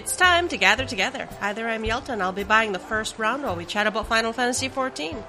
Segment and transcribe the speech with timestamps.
[0.00, 1.28] It's time to gather together.
[1.40, 4.06] Hi there, I'm Yelta, and I'll be buying the first round while we chat about
[4.06, 5.22] Final Fantasy XIV.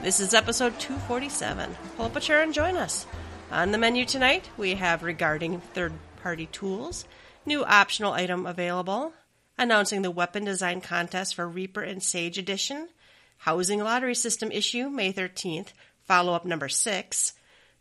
[0.00, 1.74] This is episode 247.
[1.96, 3.04] Pull up a chair and join us.
[3.50, 5.92] On the menu tonight, we have regarding third
[6.22, 7.04] party tools,
[7.44, 9.12] new optional item available,
[9.58, 12.90] announcing the weapon design contest for Reaper and Sage Edition,
[13.38, 15.72] housing lottery system issue May 13th,
[16.04, 17.32] follow up number 6,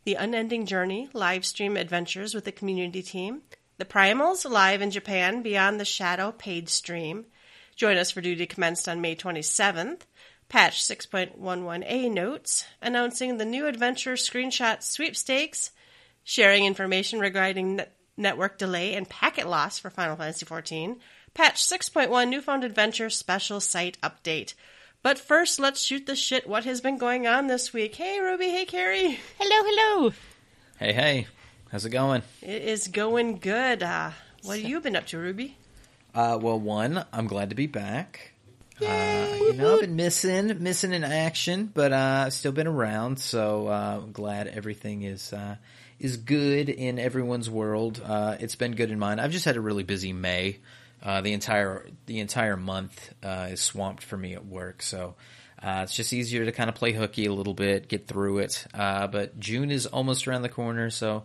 [0.05, 3.43] the Unending Journey live stream adventures with the community team,
[3.81, 7.25] the Primals live in Japan Beyond the Shadow paid stream.
[7.75, 10.01] Join us for duty commenced on May 27th.
[10.49, 15.71] Patch 6.11a notes announcing the new adventure screenshot sweepstakes,
[16.23, 20.99] sharing information regarding net- network delay and packet loss for Final Fantasy XIV.
[21.33, 24.53] Patch 6.1 Newfound Adventure special site update.
[25.01, 27.95] But first, let's shoot the shit what has been going on this week.
[27.95, 28.51] Hey, Ruby.
[28.51, 29.19] Hey, Carrie.
[29.39, 30.13] Hello, hello.
[30.77, 31.27] Hey, hey.
[31.71, 32.21] How's it going?
[32.41, 33.81] It is going good.
[33.81, 34.11] Uh,
[34.43, 35.55] what have you been up to, Ruby?
[36.13, 38.33] Uh, well, one, I'm glad to be back.
[38.81, 43.19] Uh, you know, I've been missing, missing in action, but uh, I've still been around.
[43.19, 45.55] So uh, I'm glad everything is uh,
[45.97, 48.01] is good in everyone's world.
[48.03, 49.19] Uh, it's been good in mine.
[49.21, 50.59] I've just had a really busy May.
[51.01, 55.15] Uh, the entire the entire month uh, is swamped for me at work, so
[55.63, 58.65] uh, it's just easier to kind of play hooky a little bit, get through it.
[58.73, 61.23] Uh, but June is almost around the corner, so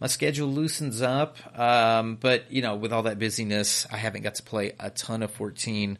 [0.00, 1.36] my schedule loosens up.
[1.58, 5.22] Um, but you know, with all that busyness, I haven't got to play a ton
[5.22, 5.98] of 14.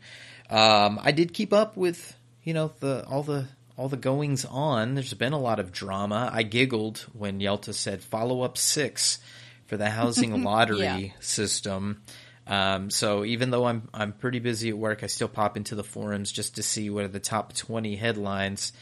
[0.51, 4.95] Um, I did keep up with you know the all the all the goings on.
[4.95, 6.31] There's been a lot of drama.
[6.33, 9.19] I giggled when Yelta said follow up six
[9.67, 11.09] for the housing lottery Yeah.
[11.21, 12.03] system.
[12.47, 15.85] Um, so even though I'm I'm pretty busy at work, I still pop into the
[15.85, 18.73] forums just to see what are the top 20 headlines.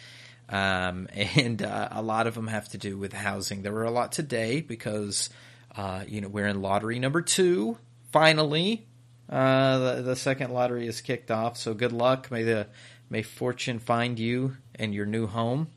[0.48, 3.62] Um, and uh, a lot of them have to do with housing.
[3.62, 5.30] There were a lot today because
[5.76, 7.78] uh, you know we're in lottery number two.
[8.12, 8.86] Finally,
[9.28, 11.56] uh, the, the second lottery is kicked off.
[11.56, 12.30] So good luck.
[12.30, 12.68] May the
[13.10, 15.68] may fortune find you and your new home.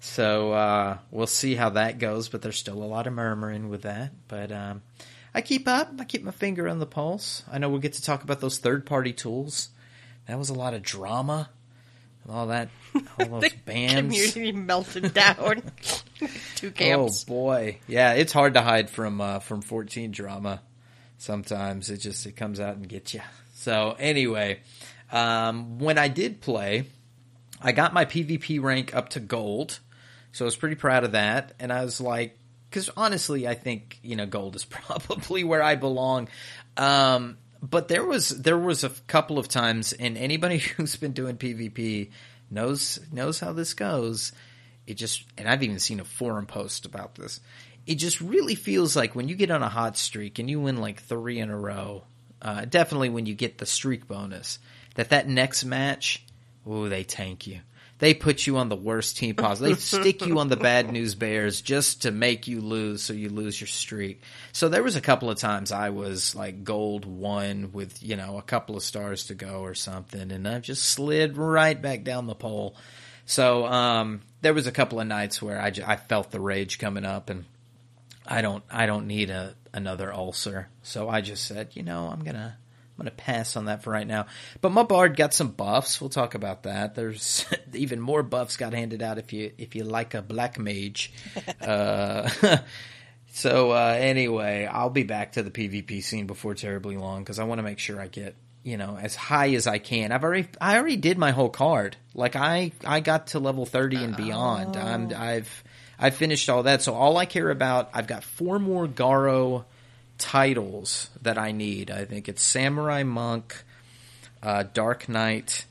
[0.00, 2.28] So uh, we'll see how that goes.
[2.28, 4.12] But there's still a lot of murmuring with that.
[4.28, 4.82] But um,
[5.34, 5.92] I keep up.
[5.98, 7.44] I keep my finger on the pulse.
[7.50, 9.68] I know we'll get to talk about those third party tools.
[10.26, 11.50] That was a lot of drama.
[12.28, 12.68] All that,
[13.18, 14.14] all those The bands.
[14.32, 15.62] community melted down.
[16.56, 17.24] Two camps.
[17.26, 20.62] Oh boy, yeah, it's hard to hide from uh, from fourteen drama.
[21.18, 23.20] Sometimes it just it comes out and gets you.
[23.54, 24.60] So anyway,
[25.10, 26.84] um, when I did play,
[27.60, 29.78] I got my PvP rank up to gold,
[30.32, 31.54] so I was pretty proud of that.
[31.60, 32.38] And I was like,
[32.70, 36.28] because honestly, I think you know gold is probably where I belong.
[36.76, 41.36] Um, but there was there was a couple of times, and anybody who's been doing
[41.36, 42.10] PvP
[42.50, 44.32] knows knows how this goes.
[44.84, 47.38] It just, and I've even seen a forum post about this.
[47.86, 50.78] It just really feels like when you get on a hot streak and you win
[50.78, 52.02] like three in a row,
[52.40, 54.58] uh, definitely when you get the streak bonus,
[54.96, 56.24] that that next match,
[56.68, 57.60] ooh, they tank you.
[58.02, 59.68] They put you on the worst team possible.
[59.68, 63.28] They stick you on the bad news bears just to make you lose, so you
[63.28, 64.22] lose your streak.
[64.50, 68.38] So there was a couple of times I was like gold one with you know
[68.38, 72.26] a couple of stars to go or something, and I just slid right back down
[72.26, 72.74] the pole.
[73.24, 76.80] So um, there was a couple of nights where I, ju- I felt the rage
[76.80, 77.44] coming up, and
[78.26, 80.66] I don't I don't need a another ulcer.
[80.82, 82.58] So I just said, you know, I'm gonna
[83.02, 84.26] I'm gonna pass on that for right now.
[84.60, 86.00] But my bard got some buffs.
[86.00, 86.94] We'll talk about that.
[86.94, 91.12] There's even more buffs got handed out if you if you like a black mage.
[91.60, 92.30] uh,
[93.32, 97.44] so uh, anyway, I'll be back to the PvP scene before terribly long because I
[97.44, 100.12] want to make sure I get you know as high as I can.
[100.12, 101.96] I've already I already did my whole card.
[102.14, 104.76] Like I I got to level thirty and beyond.
[104.76, 105.64] I'm I've
[105.98, 106.82] I've finished all that.
[106.82, 109.64] So all I care about I've got four more Garo
[110.22, 111.90] titles that I need.
[111.90, 113.64] I think it's Samurai Monk,
[114.40, 115.66] uh, Dark Knight,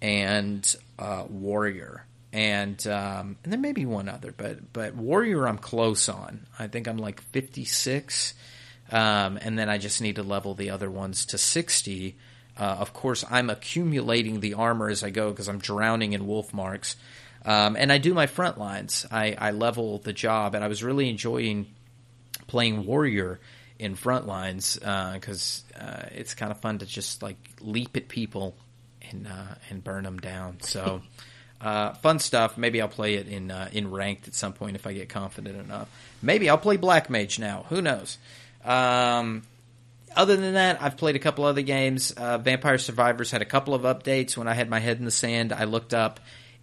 [0.00, 2.06] and uh, Warrior.
[2.32, 6.46] And um, and there may be one other, but but Warrior I'm close on.
[6.58, 8.34] I think I'm like 56,
[8.92, 12.16] um, and then I just need to level the other ones to 60.
[12.56, 16.54] Uh, of course, I'm accumulating the armor as I go because I'm drowning in wolf
[16.54, 16.96] marks.
[17.44, 19.06] Um, and I do my front lines.
[19.10, 21.66] I, I level the job, and I was really enjoying
[22.46, 23.40] playing warrior
[23.78, 28.56] in front lines because uh, it's kind of fun to just like leap at people
[29.10, 30.58] and uh, and burn them down.
[30.68, 31.02] So
[31.60, 32.56] uh, fun stuff.
[32.56, 35.58] Maybe I'll play it in uh, in ranked at some point if I get confident
[35.58, 35.88] enough.
[36.22, 37.66] Maybe I'll play black mage now.
[37.68, 38.18] Who knows?
[38.64, 39.42] Um,
[40.14, 42.12] other than that, I've played a couple other games.
[42.12, 44.36] Uh, Vampire Survivors had a couple of updates.
[44.36, 46.20] When I had my head in the sand, I looked up.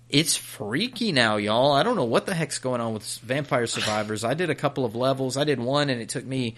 [0.10, 1.72] It's freaky now, y'all.
[1.72, 4.24] I don't know what the heck's going on with Vampire Survivors.
[4.24, 5.36] I did a couple of levels.
[5.36, 6.56] I did one, and it took me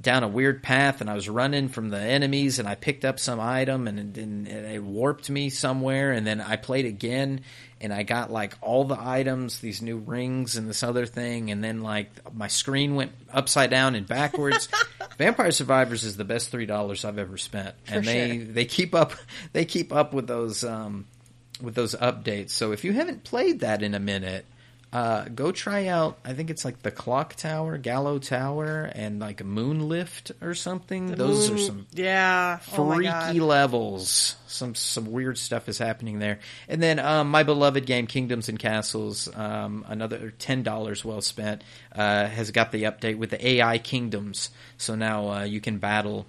[0.00, 3.18] down a weird path and I was running from the enemies and I picked up
[3.18, 7.40] some item and, and, and it warped me somewhere and then I played again
[7.80, 11.62] and I got like all the items, these new rings and this other thing, and
[11.62, 14.68] then like my screen went upside down and backwards.
[15.18, 18.44] Vampire Survivors is the best three dollars I've ever spent, and For they sure.
[18.46, 19.12] they keep up
[19.52, 21.06] they keep up with those um,
[21.60, 22.50] with those updates.
[22.50, 24.44] So if you haven't played that in a minute,
[24.92, 26.18] uh, go try out.
[26.24, 31.08] I think it's like the Clock Tower, Gallo Tower, and like a Moonlift or something.
[31.14, 32.58] those are some yeah.
[32.72, 33.36] Oh freaky god.
[33.36, 34.36] levels.
[34.46, 36.38] Some some weird stuff is happening there.
[36.68, 41.62] And then um, my beloved game Kingdoms and Castles, um, another ten dollars well spent,
[41.94, 44.50] uh, has got the update with the AI kingdoms.
[44.78, 46.26] So now uh, you can battle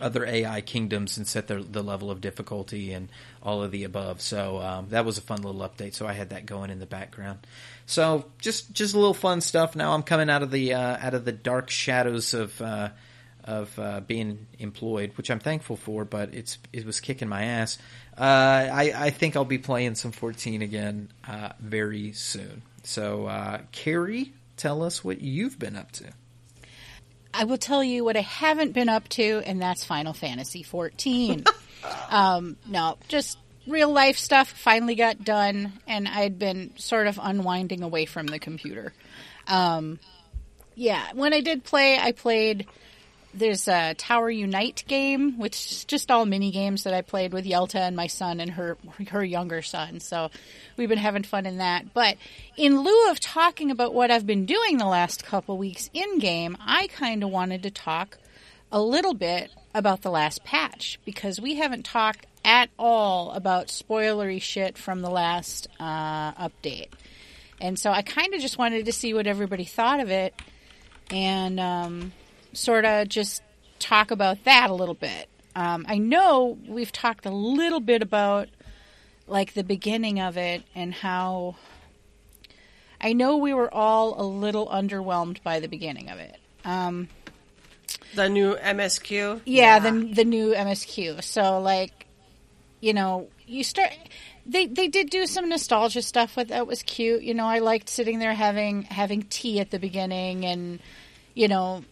[0.00, 3.08] other AI kingdoms and set the, the level of difficulty and
[3.42, 4.20] all of the above.
[4.20, 5.94] So um, that was a fun little update.
[5.94, 7.38] So I had that going in the background.
[7.86, 9.74] So just just a little fun stuff.
[9.74, 12.90] Now I'm coming out of the uh, out of the dark shadows of uh,
[13.44, 16.04] of uh, being employed, which I'm thankful for.
[16.04, 17.78] But it's it was kicking my ass.
[18.16, 22.62] Uh, I I think I'll be playing some 14 again uh, very soon.
[22.82, 26.12] So uh, Carrie, tell us what you've been up to.
[27.32, 31.46] I will tell you what I haven't been up to, and that's Final Fantasy XIV.
[32.10, 37.82] um, no, just real life stuff finally got done, and I'd been sort of unwinding
[37.82, 38.92] away from the computer.
[39.46, 39.98] Um,
[40.74, 42.66] yeah, when I did play, I played.
[43.32, 47.44] There's a Tower Unite game, which is just all mini games that I played with
[47.46, 48.76] Yelta and my son and her
[49.08, 50.00] her younger son.
[50.00, 50.30] So
[50.76, 51.94] we've been having fun in that.
[51.94, 52.16] But
[52.56, 56.56] in lieu of talking about what I've been doing the last couple weeks in game,
[56.60, 58.18] I kind of wanted to talk
[58.72, 64.40] a little bit about the last patch because we haven't talked at all about spoilery
[64.40, 66.88] shit from the last uh, update.
[67.60, 70.34] And so I kind of just wanted to see what everybody thought of it
[71.10, 72.12] and um,
[72.52, 73.42] sort of just
[73.78, 75.28] talk about that a little bit.
[75.56, 78.48] Um, I know we've talked a little bit about
[79.26, 81.56] like the beginning of it and how
[83.00, 86.36] I know we were all a little underwhelmed by the beginning of it.
[86.64, 87.08] Um,
[88.14, 89.40] The new MSQ.
[89.46, 91.22] yeah, the the new MSQ.
[91.22, 92.06] So like,
[92.80, 93.92] you know, you start.
[94.46, 97.22] They they did do some nostalgia stuff with that was cute.
[97.22, 100.80] You know, I liked sitting there having having tea at the beginning and
[101.34, 101.84] you know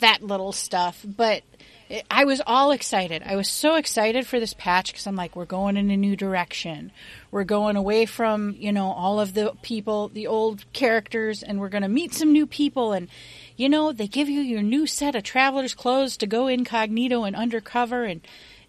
[0.00, 1.04] that little stuff.
[1.06, 1.42] But
[1.88, 3.22] it, I was all excited.
[3.24, 6.14] I was so excited for this patch because I'm like, we're going in a new
[6.16, 6.92] direction.
[7.30, 11.68] We're going away from you know all of the people, the old characters, and we're
[11.68, 13.08] going to meet some new people and
[13.56, 17.36] you know, they give you your new set of traveler's clothes to go incognito and
[17.36, 18.20] undercover and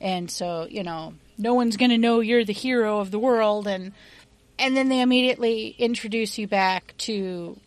[0.01, 3.67] and so, you know, no one's going to know you're the hero of the world
[3.67, 3.93] and
[4.59, 7.57] and then they immediately introduce you back to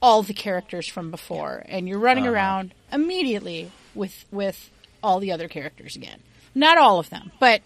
[0.00, 2.34] all the characters from before and you're running Uh-huh.
[2.34, 4.70] around immediately with with
[5.02, 6.20] all the other characters again.
[6.54, 7.62] Not all of them, but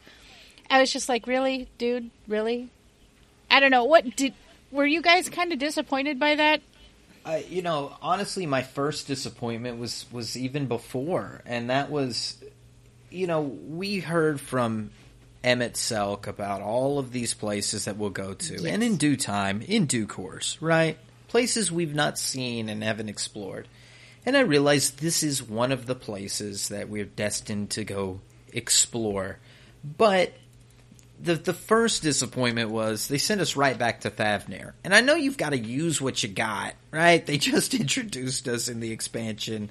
[0.71, 2.11] I was just like, "Really, dude?
[2.29, 2.69] Really?"
[3.51, 3.85] I don't know.
[3.85, 4.35] What did
[4.71, 6.61] were you guys kind of disappointed by that?
[7.25, 12.37] I, you know, honestly, my first disappointment was was even before, and that was,
[13.11, 14.91] you know, we heard from
[15.43, 18.65] Emet-Selch about all of these places that we'll go to, Yes.
[18.65, 20.99] and in due time, in due course, right?
[21.29, 23.69] Places we've not seen and haven't explored,
[24.27, 28.21] and I realized this is one of the places that we're destined to go
[28.53, 29.39] explore,
[29.85, 30.33] but
[31.21, 34.73] the the first disappointment was they sent us right back to Thavnair.
[34.83, 37.25] And I know you've got to use what you got, right?
[37.25, 39.71] They just introduced us in the expansion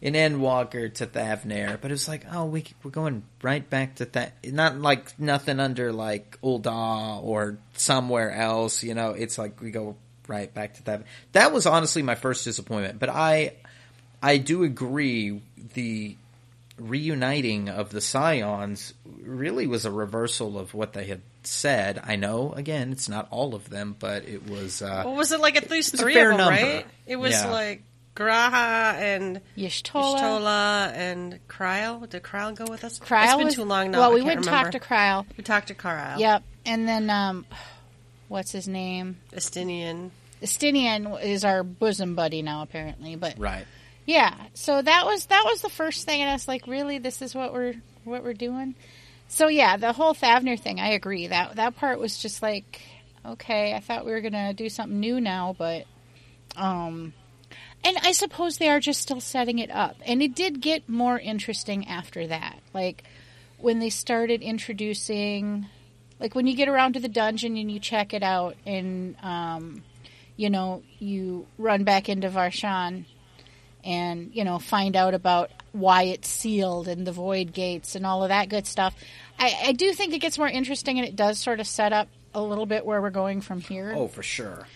[0.00, 4.06] in Endwalker to Thavnair, but it was like, oh, we we're going right back to
[4.06, 4.34] that.
[4.46, 9.10] Not like nothing under like Ul'dah or somewhere else, you know.
[9.10, 11.04] It's like we go right back to that.
[11.32, 13.54] That was honestly my first disappointment, but I
[14.22, 15.40] I do agree
[15.74, 16.16] the
[16.78, 22.00] reuniting of the Scions really was a reversal of what they had said.
[22.04, 24.82] I know, again, it's not all of them, but it was.
[24.82, 25.56] Uh, What was it like?
[25.56, 26.50] At least It was a three of them, number.
[26.52, 26.86] right?
[27.06, 27.50] It was Yeah.
[27.50, 27.82] like
[28.16, 30.18] G'raha and Y'shtola.
[30.18, 32.08] Y'shtola and Krile.
[32.08, 32.98] Did Krile go with us?
[32.98, 34.00] Krile it's been was, too long now.
[34.00, 34.70] Well, I we can't went and remember.
[34.72, 35.26] talked to Krile.
[35.36, 36.18] We talked to Krile.
[36.18, 37.46] Yep, and then um,
[38.28, 39.18] what's his name?
[39.32, 40.10] Estinian.
[40.42, 43.16] Estinian is our bosom buddy now, apparently.
[43.16, 43.66] But right.
[44.10, 47.22] Yeah, so that was that was the first thing, and I was like, really, this
[47.22, 48.74] is what we're what we're doing.
[49.28, 51.28] So yeah, the whole Thavnair thing, I agree.
[51.28, 52.80] That that part was just like,
[53.24, 55.84] okay, I thought we were gonna do something new now, but
[56.56, 57.12] um.
[57.84, 59.96] And I suppose they are just still setting it up.
[60.04, 62.58] And it did get more interesting after that.
[62.74, 63.04] Like
[63.58, 65.66] when they started introducing
[66.18, 69.84] like when you get around to the dungeon and you check it out and um
[70.36, 73.04] you know, you run back into Varshahn
[73.84, 78.22] and you know find out about why it's sealed and the void gates and all
[78.22, 78.94] of that good stuff.
[79.38, 82.08] I, I do think it gets more interesting and it does sort of set up
[82.34, 83.92] a little bit where we're going from here.
[83.96, 84.66] Oh, for sure.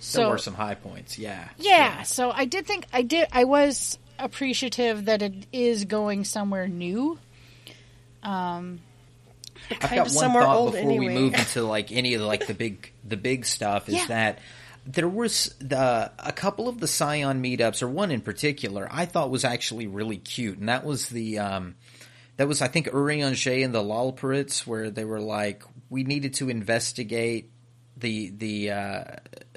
[0.00, 1.18] so there were some high points.
[1.18, 1.48] Yeah.
[1.58, 6.68] yeah, so I did think I did I was appreciative that it is going somewhere
[6.68, 7.18] new.
[8.22, 8.80] Um,
[9.70, 12.26] I've got of one somewhere thought old before we move into like any of the
[12.26, 14.06] like the big the big stuff is Yeah.
[14.08, 14.38] that
[14.86, 19.30] there was the a couple of the Scion meetups or one in particular I thought
[19.30, 21.76] was actually really cute and that was the um
[22.36, 26.48] that was I think Urianger and the Loporrits where they were like we needed to
[26.48, 27.50] investigate
[27.96, 29.04] the the uh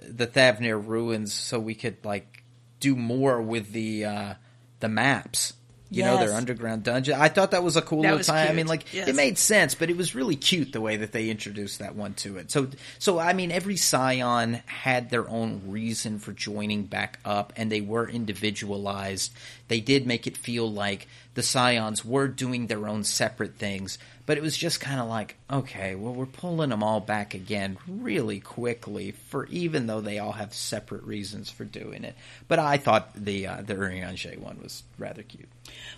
[0.02, 2.44] the Thavnair ruins so we could like
[2.80, 4.34] do more with the uh
[4.80, 5.54] the maps.
[5.92, 7.16] You know, their underground dungeon.
[7.16, 8.50] I thought that was a cool That little was time.
[8.50, 9.08] I mean, like Yes.
[9.08, 12.14] it made sense, but it was really cute the way that they introduced that one
[12.16, 12.50] to it.
[12.52, 17.72] So, so I mean, every Scion had their own reason for joining back up, and
[17.72, 19.32] they were individualized.
[19.68, 24.38] They did make it feel like the Scions were doing their own separate things, but
[24.38, 28.40] it was just kind of like, okay, well, we're pulling them all back again really
[28.40, 29.12] quickly.
[29.12, 32.16] For even though they all have separate reasons for doing it,
[32.48, 35.50] but I thought the uh, the Urianger one was rather cute.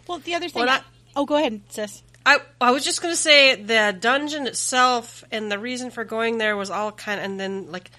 [0.08, 0.66] well, the other thing.
[0.66, 0.84] Well, I-
[1.16, 2.04] oh, go ahead, sis.
[2.26, 6.58] I I was just gonna say the dungeon itself and the reason for going there
[6.58, 7.92] was all kind of, and then like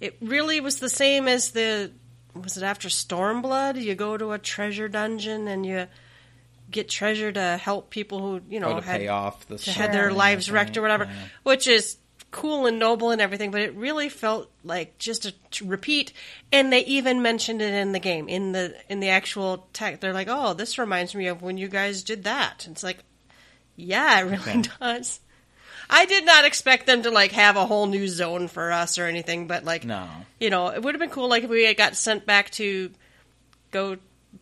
[0.00, 1.90] it really was the same as the
[2.42, 3.80] was it after Stormblood?
[3.80, 5.86] You go to a treasure dungeon and you
[6.70, 9.92] get treasure to help people who you know Oh, had pay off the to had
[9.92, 11.08] their lives wrecked or whatever,
[11.42, 11.96] which is
[12.30, 16.12] cool and noble and everything, but it really felt like just a t- repeat.
[16.52, 20.00] And they even mentioned it in the game, in the in the actual text.
[20.02, 22.98] They're like, "Oh, this reminds me of when you guys did that." And it's like,
[23.76, 24.62] yeah, it really Okay.
[24.80, 25.20] does.
[25.90, 29.06] I did not expect them to like have a whole new zone for us or
[29.06, 30.06] anything, but like, No.
[30.38, 32.90] you know, it would have been cool like if we had got sent back to
[33.70, 33.96] go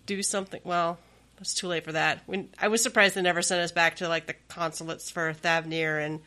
[0.07, 0.61] do something.
[0.65, 0.99] Well,
[1.41, 2.21] it's too late for that.
[2.27, 6.05] When I was surprised they never sent us back to like the consulates for Thavnair
[6.05, 6.21] and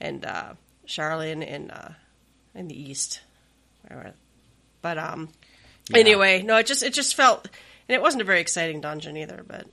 [0.00, 0.52] and uh,
[0.86, 1.94] Charlie in in, uh,
[2.54, 3.20] in the east.
[4.82, 5.28] But um,
[5.94, 7.46] anyway, no, it just it just felt,
[7.88, 9.44] and it wasn't a very exciting dungeon either.
[9.46, 9.66] But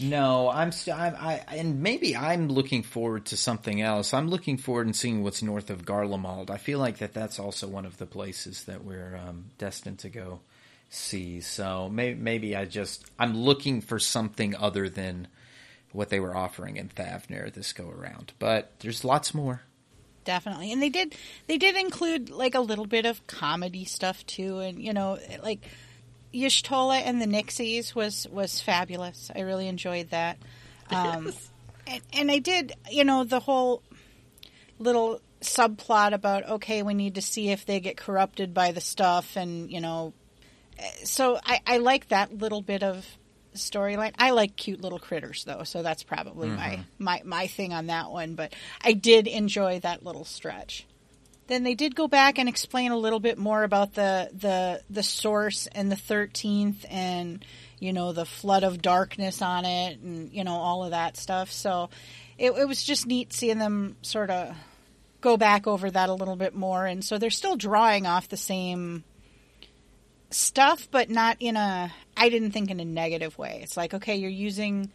[0.00, 0.94] No, I'm still.
[0.94, 4.14] I and maybe I'm looking forward to something else.
[4.14, 6.50] I'm looking forward and seeing what's north of Garlemald.
[6.50, 10.08] I feel like that that's also one of the places that we're um, destined to
[10.08, 10.40] go
[10.88, 11.40] see.
[11.40, 15.26] So maybe, maybe I just I'm looking for something other than
[15.92, 18.32] what they were offering in Thavnair this go around.
[18.38, 19.62] But there's lots more.
[20.24, 21.14] definitely and they did
[21.46, 25.66] they did include like a little bit of comedy stuff too and you know like
[26.32, 29.30] Y'shtola and the Nixies was was fabulous.
[29.34, 30.38] I really enjoyed that.
[30.90, 31.30] Um
[31.88, 33.82] and, and i did you know the whole
[34.78, 39.36] little subplot about okay we need to see if they get corrupted by the stuff
[39.36, 40.12] and you know
[40.78, 43.06] eh, so i i like that little bit of
[43.54, 44.12] storyline.
[44.18, 48.10] I like cute little critters though so that's probably my my my thing on that
[48.10, 50.86] one but i did enjoy that little stretch
[51.48, 55.02] then they did go back and explain a little bit more about the the the
[55.02, 57.44] source and the 13th and
[57.80, 61.50] you know the flood of darkness on it and you know all of that stuff.
[61.50, 61.90] So
[62.36, 64.54] it, it was just neat seeing them sort of
[65.20, 66.86] go back over that a little bit more.
[66.86, 69.02] And so they're still drawing off the same
[70.30, 73.60] stuff but not in a i didn't think in a negative way.
[73.62, 74.90] It's like okay you're using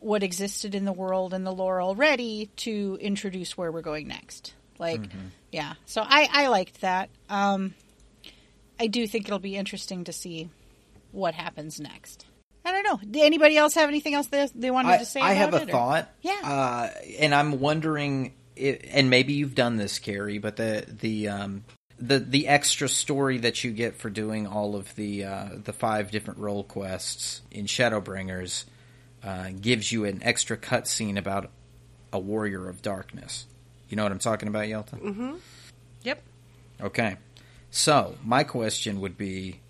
[0.00, 4.52] what existed in the world and the lore already to introduce where we're going next.
[4.78, 5.28] Like mm-hmm.
[5.54, 7.74] Yeah so i i liked that um
[8.78, 10.48] i do think it'll be interesting to see
[11.12, 12.26] what happens next
[12.64, 15.20] i don't know did anybody else have anything else they, they wanted I, to say
[15.20, 16.10] I have a it, or- thought.
[16.22, 16.40] Yeah.
[16.42, 21.64] Uh, and I'm wondering, i and maybe you've done this, Carrie, but the the um,
[21.98, 26.10] the the extra story that you get for doing all of the uh, the five
[26.10, 28.64] different role quests in Shadowbringers
[29.22, 31.50] uh, gives you an extra cutscene about
[32.12, 33.46] a warrior of darkness.
[33.94, 35.00] You know what I'm talking about, Yelta?
[35.00, 35.34] Mm-hmm.
[36.02, 36.20] yep,
[36.82, 37.14] Okay.
[37.70, 39.60] So, my question would be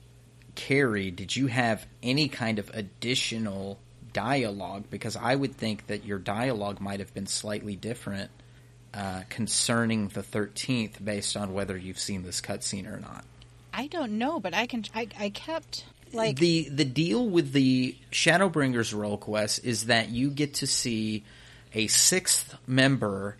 [0.54, 3.78] Carrie, did you have any kind of additional
[4.14, 4.84] dialogue?
[4.88, 8.30] Because I would think that your dialogue might have been slightly different
[8.94, 13.26] uh, concerning the 13th based on whether you've seen this cutscene or not.
[13.74, 17.94] i don't know but i can i, I kept like the the deal with the
[18.10, 21.24] Shadowbringers role quest is that you get to see
[21.74, 23.36] a sixth member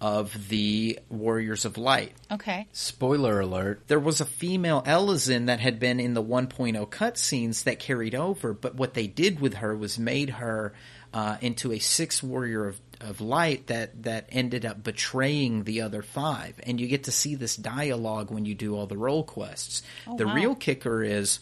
[0.00, 2.12] of the Warriors of Light.
[2.30, 3.82] okay Spoiler alert.
[3.88, 8.52] There was a female Elezen that had been in the 1.0 cutscenes that carried over,
[8.52, 10.72] but what they did with her was made her
[11.12, 16.02] uh, into a sixth warrior of, of light that, that ended up betraying the other
[16.02, 16.60] five.
[16.64, 19.82] And you get to see this dialogue when you do all the role quests.
[20.06, 20.34] Oh, the wow.
[20.34, 21.40] real kicker is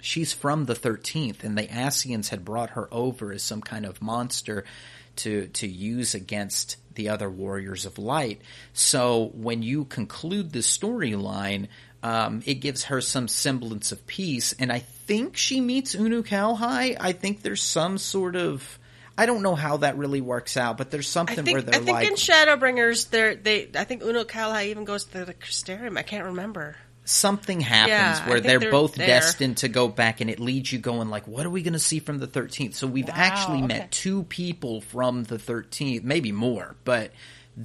[0.00, 4.02] she's from the 13th, and the Ascians had brought her over as some kind of
[4.02, 4.64] monster
[5.16, 8.42] to to use against the other warriors of light.
[8.72, 11.68] So when you conclude the storyline,
[12.02, 16.96] um, it gives her some semblance of peace, and I think she meets Unu Unukalhai.
[16.98, 18.78] I think there's some sort of
[19.18, 21.84] I don't know how that really works out, but there's something think, where they're I
[21.84, 25.96] think like in Shadowbringers, they're, they I think Unukalhai even goes to the Crystarium.
[25.98, 26.76] I can't remember.
[27.08, 29.06] Something happens Yeah, where they're, they're both there.
[29.06, 31.78] destined to go back and it leads you going like what are we going to
[31.78, 33.66] see from the 13th so we've Wow, actually okay.
[33.78, 37.12] met two people from the 13th maybe more but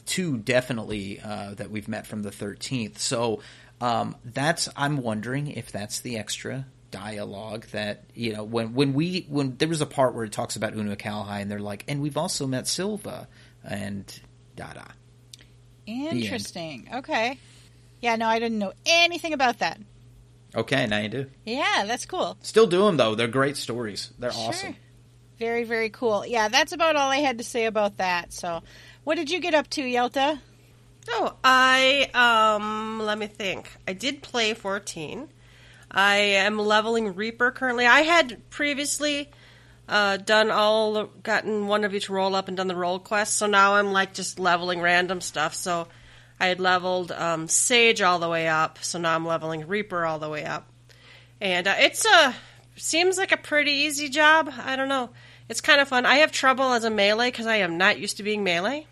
[0.06, 3.42] two definitely uh, that we've met from the 13th so
[3.82, 9.26] um, that's i'm wondering if that's the extra dialogue that you know when when we
[9.28, 12.18] when there was a part where it talks about Unukalhai and they're like and we've
[12.18, 13.28] also met Silva
[13.64, 14.20] and
[14.56, 14.84] da da
[15.88, 16.88] Interesting.
[16.94, 17.38] Okay.
[18.02, 19.80] Yeah, no, I didn't know anything about that.
[20.56, 22.38] okay now you do Yeah, that's cool.
[22.42, 24.76] still do them though they're great stories they're awesome Sure.
[25.40, 26.24] Very, very cool.
[26.24, 28.32] Yeah, that's about all I had to say about that.
[28.32, 28.62] So,
[29.04, 30.40] what did you get up to, Yelta?
[31.10, 33.68] Oh, I um let me think.
[33.88, 35.28] I did play 14.
[35.90, 37.88] I am leveling Reaper currently.
[37.88, 39.32] I had previously
[39.90, 43.36] uh, done all gotten one of each roll up and done the roll quest.
[43.38, 45.56] So now I'm like just leveling random stuff.
[45.56, 45.88] So
[46.42, 48.80] I had leveled um, Sage all the way up.
[48.84, 50.68] So now I'm leveling Reaper all the way up.
[51.40, 52.34] And uh, it's a
[52.76, 54.52] seems like a pretty easy job.
[54.58, 55.12] I don't know.
[55.50, 56.08] It's kind of fun.
[56.08, 58.88] I have trouble as a melee because I am not used to being melee.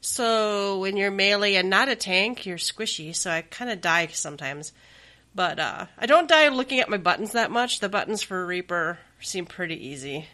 [0.00, 3.12] So when you're melee and not a tank, you're squishy.
[3.16, 4.72] So I kind of die sometimes.
[5.34, 7.80] But uh, I don't die looking at my buttons that much.
[7.80, 10.28] The buttons for Reaper seem pretty easy.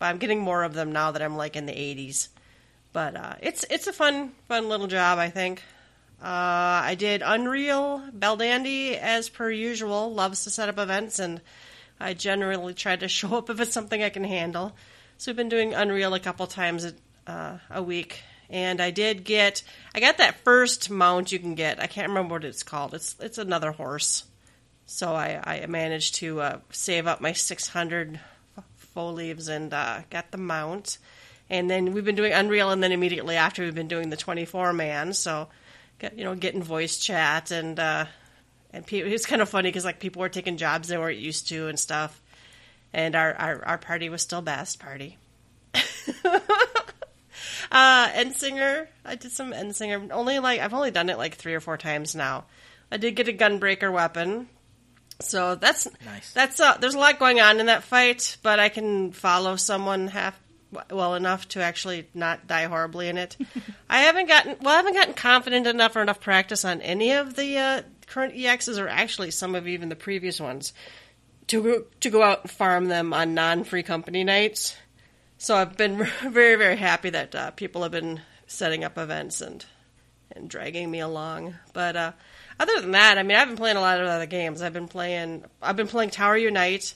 [0.00, 2.30] But I'm getting more of them now that I'm like in the 80s.
[2.92, 5.62] But uh, it's it's a fun fun little job, I think.
[6.20, 8.02] Uh, I did Unreal.
[8.12, 11.40] Bell Dandy, as per usual, loves to set up events, and
[12.00, 14.74] I generally try to show up if it's something I can handle.
[15.16, 16.94] So we've been doing Unreal a couple times a,
[17.30, 19.62] uh, a week, and I did get
[19.94, 21.80] I got that first mount you can get.
[21.80, 22.94] I can't remember what it's called.
[22.94, 24.24] It's it's another horse.
[24.90, 28.18] So I, I managed to uh, save up my 600
[28.56, 30.96] f- faux leaves and uh, got the mount.
[31.50, 34.72] And then we've been doing Unreal, and then immediately after we've been doing the 24
[34.72, 35.14] man.
[35.14, 35.48] So,
[36.14, 38.04] you know, getting voice chat and uh,
[38.72, 41.18] and pe- it was kind of funny because like people were taking jobs they weren't
[41.18, 42.20] used to and stuff.
[42.92, 45.18] And our, our, our party was still best party.
[47.72, 50.10] uh, Endsinger, I did some Endsinger.
[50.10, 52.44] Only like I've only done it like three or four times now.
[52.90, 54.48] I did get a gunbreaker weapon,
[55.20, 56.32] so that's Nice.
[56.32, 60.08] That's uh, there's a lot going on in that fight, but I can follow someone
[60.08, 60.38] half
[60.90, 63.36] well enough to actually not die horribly in it.
[63.90, 67.36] I haven't gotten well, I haven't gotten confident enough or enough practice on any of
[67.36, 70.72] the uh, current EXs, or actually some of even the previous ones,
[71.48, 74.76] to go, to go out and farm them on non-free company nights.
[75.38, 79.64] So I've been very very happy that uh, people have been setting up events and
[80.32, 81.54] and dragging me along.
[81.72, 82.12] But uh,
[82.60, 84.62] other than that, I mean, I've been playing a lot of other games.
[84.62, 85.44] I've been playing.
[85.62, 86.94] I've been playing Tower Unite.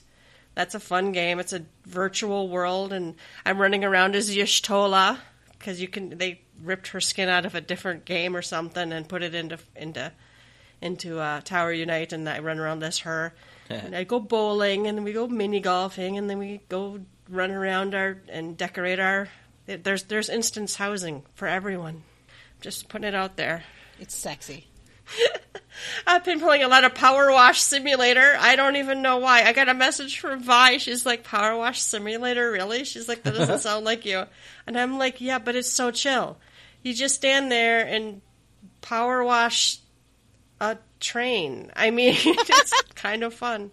[0.55, 1.39] That's a fun game.
[1.39, 5.17] It's a virtual world, and I'm running around as Y'shtola
[5.57, 6.17] because you can.
[6.17, 9.57] They ripped her skin out of a different game or something and put it into
[9.75, 10.11] into
[10.81, 13.33] into uh, Tower Unite, and I run around as her.
[13.69, 17.95] and I go bowling, and we go mini golfing, and then we go run around
[17.95, 19.29] our and decorate our.
[19.65, 22.03] There's there's instance housing for everyone.
[22.61, 23.63] Just putting it out there.
[23.99, 24.67] It's sexy.
[26.07, 28.35] I've been playing a lot of Power Wash Simulator.
[28.39, 29.43] I don't even know why.
[29.43, 30.77] I got a message from Vi.
[30.77, 32.51] She's like, Power Wash Simulator?
[32.51, 32.83] Really?
[32.83, 34.25] She's like, that doesn't sound like you.
[34.67, 36.37] And I'm like, yeah, but it's so chill.
[36.81, 38.21] You just stand there and
[38.81, 39.79] power wash
[40.59, 41.71] a train.
[41.75, 43.71] I mean, it's kind of fun.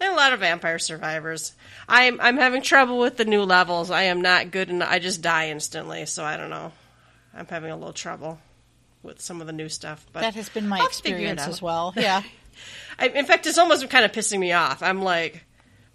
[0.00, 1.54] And a lot of Vampire Survivors.
[1.88, 3.90] I'm I'm having trouble with the new levels.
[3.90, 6.06] I am not good, and I just die instantly.
[6.06, 6.70] So I don't know.
[7.34, 8.38] I'm having a little trouble
[9.08, 10.06] with some of the new stuff.
[10.12, 11.92] But That has been my I'll experience as well.
[11.96, 12.22] Yeah.
[12.98, 14.82] I, in fact, it's almost kind of pissing me off.
[14.82, 15.44] I'm like,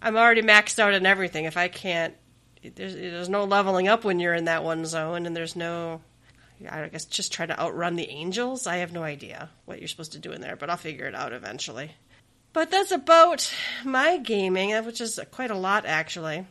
[0.00, 1.44] I'm already maxed out on everything.
[1.44, 2.14] If I can't,
[2.74, 6.00] there's, there's no leveling up when you're in that one zone, and there's no.
[6.66, 8.66] I guess just try to outrun the angels.
[8.66, 11.14] I have no idea what you're supposed to do in there, but I'll figure it
[11.14, 11.90] out eventually.
[12.54, 13.52] But that's about
[13.84, 16.46] my gaming, uh, which is quite a lot actually.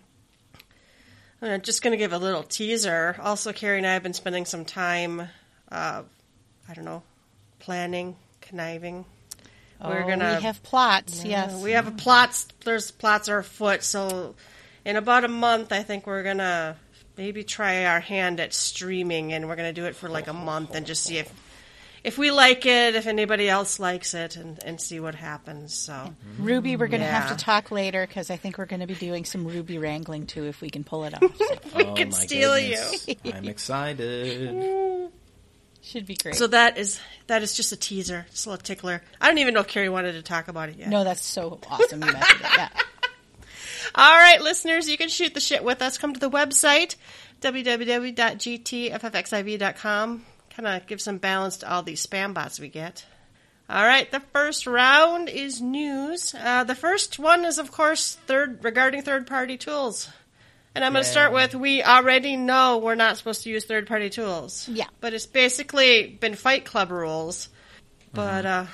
[1.41, 3.15] I'm just going to give a little teaser.
[3.19, 5.27] Also, Carrie and I have been spending some time,
[5.71, 6.03] uh,
[6.69, 7.03] I don't know,
[7.59, 9.05] planning, conniving.
[9.83, 11.23] We're Oh, gonna we have plots.
[11.25, 11.61] yeah, yes.
[11.61, 12.47] we have a plots.
[12.63, 13.83] There's plots are afoot.
[13.83, 14.35] So,
[14.85, 16.77] in about a month, I think we're gonna
[17.17, 20.73] maybe try our hand at streaming, and we're gonna do it for like a month
[20.75, 21.31] and just see if
[22.03, 25.73] if we like it, if anybody else likes it, and, and see what happens.
[25.73, 28.87] So Ruby, we're going to have to talk later because I think we're going to
[28.87, 31.21] be doing some Ruby wrangling too if we can pull it off.
[31.77, 33.07] we Oh, can steal goodness.
[33.33, 34.49] I'm excited.
[35.83, 36.35] Should be great.
[36.35, 39.01] So that is that is just a teaser, just a little tickler.
[39.19, 40.87] I don't even know if Carrie wanted to talk about it yet.
[40.89, 42.47] no, that's so awesome you mentioned it.
[42.57, 42.69] Yeah.
[43.95, 45.97] All right, listeners, you can shoot the shit with us.
[45.97, 46.95] Come to the website,
[47.41, 50.25] www.gtffxiv.com.
[50.55, 53.05] Kind of give some balance to all these spam bots we get.
[53.69, 56.35] All right, the first round is news.
[56.37, 60.09] Uh, the first one is, of course, third regarding third-party tools.
[60.75, 64.09] And I'm going to start with we already know we're not supposed to use third-party
[64.09, 64.67] tools.
[64.67, 64.87] Yeah.
[65.01, 67.49] But it's basically been Fight Club rules.
[68.11, 68.65] But uh,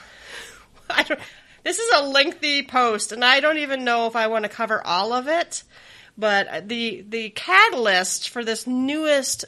[0.90, 1.20] I don't.
[1.64, 4.86] This is a lengthy post, and I don't even know if I want to cover
[4.86, 5.64] all of it.
[6.18, 9.46] But the the catalyst for this newest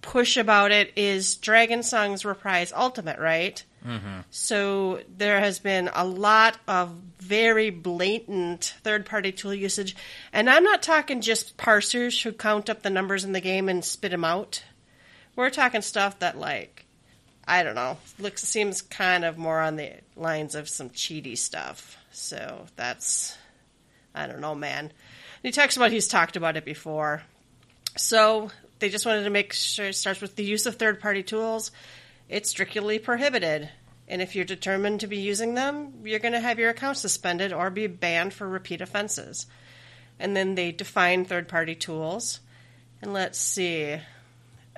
[0.00, 3.62] push about it is Dragonsong's Reprise Ultimate, right?
[3.86, 4.20] Mm-hmm.
[4.30, 9.96] So there has been a lot of very blatant third party tool usage,
[10.32, 13.84] and I'm not talking just parsers who count up the numbers in the game and
[13.84, 14.62] spit them out.
[15.36, 16.84] We're talking stuff that like
[17.46, 17.96] I don't know.
[18.18, 21.96] Looks seems kind of more on the lines of some cheaty stuff.
[22.12, 23.36] So that's
[24.14, 24.92] I don't know, man.
[25.42, 27.22] He talks about he's talked about it before.
[27.96, 31.22] So they just wanted to make sure it starts with the use of third party
[31.22, 31.70] tools.
[32.28, 33.70] It's strictly prohibited.
[34.06, 37.52] And if you're determined to be using them, you're going to have your account suspended
[37.52, 39.46] or be banned for repeat offenses.
[40.18, 42.40] And then they define third party tools.
[43.02, 43.98] And let's see.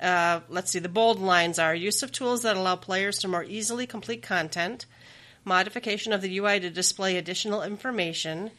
[0.01, 3.43] Uh, let's see, the bold lines are use of tools that allow players to more
[3.43, 4.87] easily complete content,
[5.45, 8.49] modification of the UI to display additional information,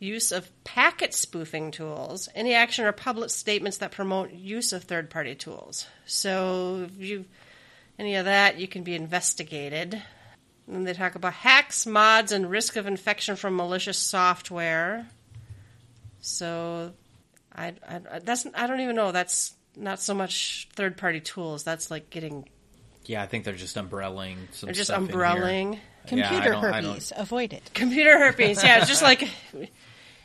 [0.00, 5.10] use of packet spoofing tools, any action or public statements that promote use of third
[5.10, 5.86] party tools.
[6.06, 7.24] So, you
[7.98, 10.02] any of that, you can be investigated.
[10.66, 15.06] And they talk about hacks, mods, and risk of infection from malicious software.
[16.20, 16.92] So,
[17.54, 19.12] I, I that's I don't even know.
[19.12, 21.64] That's not so much third party tools.
[21.64, 22.48] That's like getting
[23.04, 25.14] Yeah, I think they're just umbrellaing some they're just stuff in here.
[25.14, 25.72] umbrelling.
[25.74, 27.12] Yeah, Computer don't- I don't- herpes.
[27.16, 27.70] Avoid it.
[27.74, 28.62] computer herpes.
[28.64, 29.28] Yeah, it's just like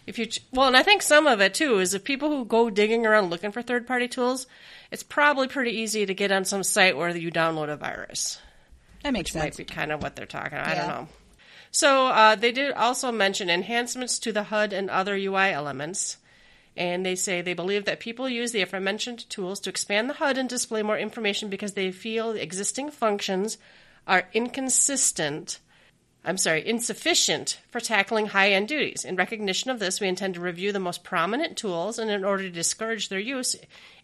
[0.09, 2.71] if you well, and I think some of it too is if people who go
[2.71, 4.47] digging around looking for third party tools,
[4.89, 8.39] it's probably pretty easy to get on some site where you download a virus.
[9.03, 9.59] That makes Might sense.
[9.59, 10.57] Might be kind of what they're talking.
[10.57, 10.67] About.
[10.67, 11.07] I don't know.
[11.71, 16.17] So uh, they did also mention enhancements to the HUD and other UI elements.
[16.75, 20.39] And they say they believe that people use the aforementioned tools to expand the HUD
[20.39, 23.57] and display more information because they feel the existing functions
[24.07, 25.59] are inconsistent.
[26.29, 29.03] I'm sorry, insufficient for tackling high end duties.
[29.03, 32.43] In recognition of this, we intend to review the most prominent tools and, in order
[32.43, 33.55] to discourage their use,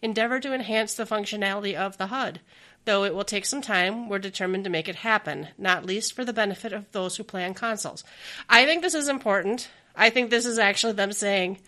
[0.02, 2.40] endeavor to enhance the functionality of the HUD.
[2.84, 6.24] Though it will take some time, we're determined to make it happen, not least for
[6.24, 8.02] the benefit of those who play on consoles.
[8.48, 9.70] I think this is important.
[9.94, 11.58] I think this is actually them saying,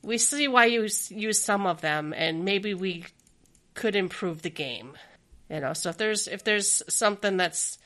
[0.00, 3.04] we see why you use some of them, and maybe we
[3.74, 4.96] could improve the game.
[5.50, 7.76] You know, so if there's if there's something that's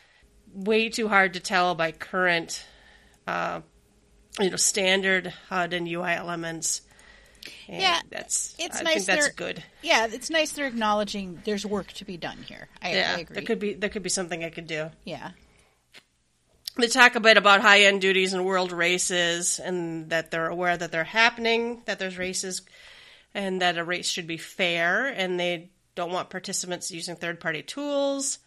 [0.55, 2.65] way too hard to tell by current,
[3.27, 3.61] uh,
[4.39, 6.83] you know, standard HUD and UI elements,
[7.69, 9.63] and Yeah, that's it's I nice think that's good.
[9.83, 12.69] Yeah, it's nice they're acknowledging there's work to be done here.
[12.83, 13.35] I, Yeah, I agree.
[13.35, 14.91] there could be there could be something I could do.
[15.05, 15.31] yeah.
[16.77, 20.77] They talk a bit about high end duties and world races, and that they're aware
[20.77, 22.63] that they're happening, that there's races,
[23.35, 27.63] and that a race should be fair, and they don't want participants using third party
[27.63, 28.39] tools.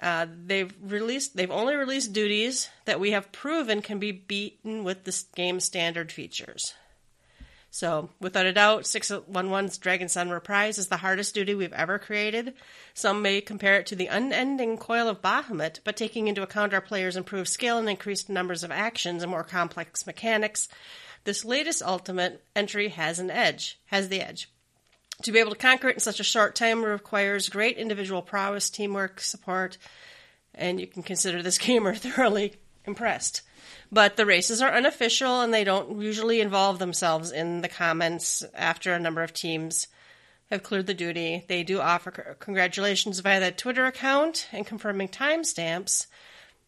[0.00, 5.04] Uh, they've released they've only released duties that we have proven can be beaten with
[5.04, 6.74] the game standard features.
[7.70, 12.54] So, without a doubt, 611's Dragonsong Reprise is the hardest duty we've ever created.
[12.94, 16.80] Some may compare it to the unending coil of Bahamut, but taking into account our
[16.80, 20.68] players' improved skill and increased numbers of actions and more complex mechanics,
[21.24, 24.48] this latest ultimate entry has an edge, has the edge.
[25.22, 28.68] To be able to conquer it in such a short time requires great individual prowess,
[28.68, 29.78] teamwork, support,
[30.54, 33.42] and you can consider this gamer thoroughly impressed.
[33.90, 38.92] But the races are unofficial and they don't usually involve themselves in the comments after
[38.92, 39.86] a number of teams
[40.50, 41.44] have cleared the duty.
[41.48, 46.06] They do offer congratulations via the Twitter account and confirming timestamps.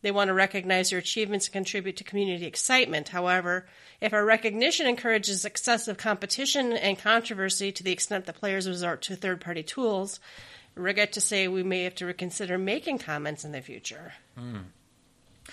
[0.03, 3.09] They want to recognize your achievements and contribute to community excitement.
[3.09, 3.67] However,
[4.01, 9.17] if our recognition encourages excessive competition and controversy to the extent that players resort to
[9.17, 10.21] third party tools,
[10.75, 14.13] regret to say we may have to reconsider making comments in the future.
[14.37, 14.43] Yeah,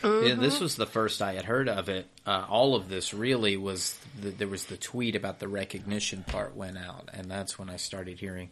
[0.01, 0.41] Mm-hmm.
[0.41, 2.07] this was the first I had heard of it.
[2.25, 6.55] Uh, all of this really was the, there was the tweet about the recognition part
[6.55, 8.49] went out, and that's when I started hearing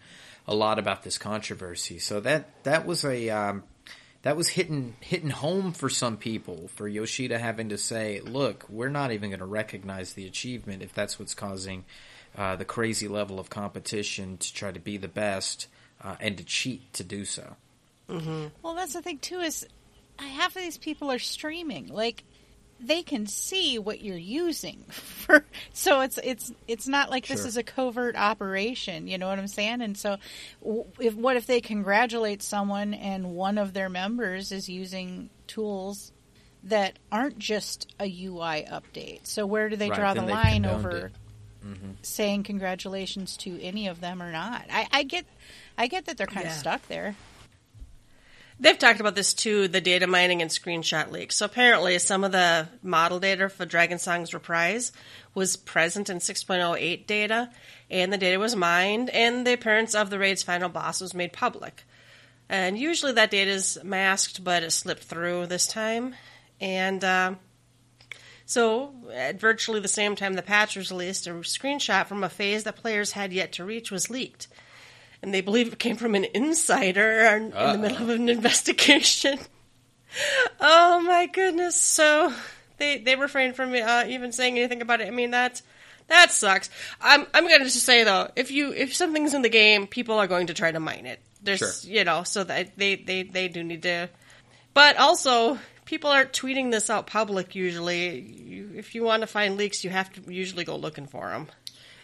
[0.48, 1.98] a lot about this controversy.
[1.98, 3.64] So that that was a um,
[4.24, 6.70] that was hitting hitting home for some people.
[6.76, 10.94] For Yoshida having to say, "Look, we're not even going to recognize the achievement if
[10.94, 11.86] that's what's causing
[12.38, 15.68] uh, the crazy level of competition to try to be the best
[16.04, 17.56] uh, and to cheat to do so."
[18.62, 19.66] Well, that's the thing too is
[20.18, 21.88] half of these people are streaming.
[21.88, 22.24] Like
[22.84, 27.58] they can see what you're using for so it's it's it's not like this is
[27.58, 29.82] a covert operation, you know what I'm saying?
[29.82, 30.18] And so
[31.00, 36.12] if what if they congratulate someone and one of their members is using tools
[36.64, 39.22] that aren't just a UI update.
[39.26, 41.12] So where do they Right, draw then the line condoned over it.
[41.66, 41.92] Mm-hmm.
[42.02, 44.66] saying congratulations to any of them or not?
[44.72, 45.26] I, I get
[45.78, 47.16] I get that they're kind of stuck there.
[48.62, 51.38] They've talked about this too, the data mining and screenshot leaks.
[51.38, 54.92] So apparently, some of the model data for Dragonsong's Reprise
[55.34, 57.50] was present in 6.08 data,
[57.90, 61.34] and the data was mined, and the appearance of the raid's final boss was made
[61.34, 61.86] public.
[62.50, 66.14] And usually that data is masked, but it slipped through this time.
[66.60, 67.34] And uh,
[68.46, 72.64] so, at virtually the same time the patch was released, a screenshot from a phase
[72.66, 74.50] that players had yet to reach was leaked
[75.22, 79.40] and they believe it came from an insider in the middle of an investigation.
[80.60, 81.76] oh my goodness!
[81.76, 82.34] So
[82.78, 85.08] they they refrained from uh, even saying anything about it.
[85.08, 85.62] I mean that
[86.08, 86.70] that sucks.
[87.00, 90.16] I'm I'm going to just say though, if you if something's in the game, people
[90.16, 91.20] are going to try to mine it.
[91.44, 91.92] There's Sure.
[91.92, 94.10] you know, so that they they they do need to,
[94.74, 95.60] but also.
[95.84, 98.18] People aren't tweeting this out public usually.
[98.22, 101.50] You, if you want to find leaks, you have to usually go looking for them.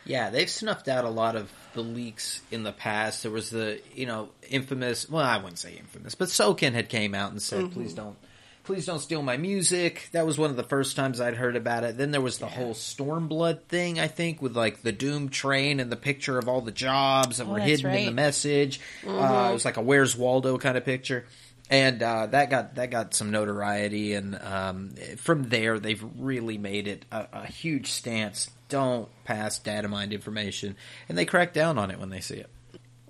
[0.07, 3.23] Yeah, they've snuffed out a lot of the leaks in the past.
[3.23, 7.13] There was the, you know, infamous, well, I wouldn't say infamous, but Soken had came
[7.13, 8.15] out and said, please don't,
[8.63, 10.09] please don't steal my music.
[10.13, 11.97] That was one of the first times I'd heard about it.
[11.97, 15.91] Then there was the whole Stormblood thing, I think, with like the Doom train and
[15.91, 18.13] the picture of all the jobs that Oh, were hidden in the right.
[18.13, 18.79] message.
[19.05, 21.25] Uh, it was like a Where's Waldo kind of picture.
[21.69, 26.87] And uh, that got that got some notoriety, and um, from there they've really made
[26.87, 28.49] it a, a huge stance.
[28.69, 30.75] Don't pass data mined information,
[31.07, 32.49] and they crack down on it when they see it.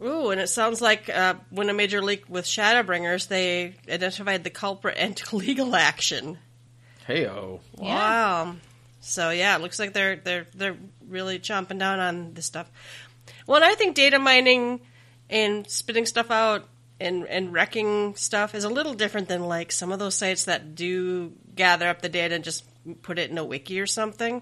[0.04, 4.50] Ooh, and it sounds like uh, when a major leak with Shadowbringers, they identified the
[4.50, 6.38] culprit and took legal action.
[7.06, 7.84] Hey oh, Yeah.
[7.84, 8.56] Wow.
[9.00, 12.70] So yeah, it looks like they're they're they're really chomping down on this stuff.
[13.46, 14.82] Well, and I think data mining
[15.30, 16.68] and spitting stuff out
[17.00, 20.76] and and wrecking stuff is a little different than like some of those sites that
[20.76, 22.66] do gather up the data and just
[23.02, 24.42] put it in a wiki or something.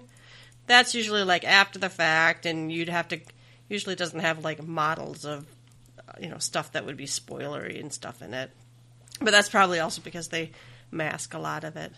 [0.66, 3.20] That's usually like after the fact, and you'd have to.
[3.68, 5.46] Usually, doesn't have like models of
[6.08, 8.50] uh, you know stuff that would be spoilery and stuff in it.
[9.20, 10.52] But that's probably also because they
[10.90, 11.92] mask a lot of it.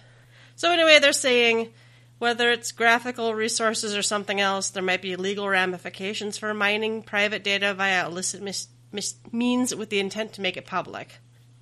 [0.57, 1.73] So anyway, they're saying
[2.19, 7.45] whether it's graphical resources or something else, there might be legal ramifications for mining private
[7.45, 11.19] data via illicit mis- mis- means with the intent to make it public.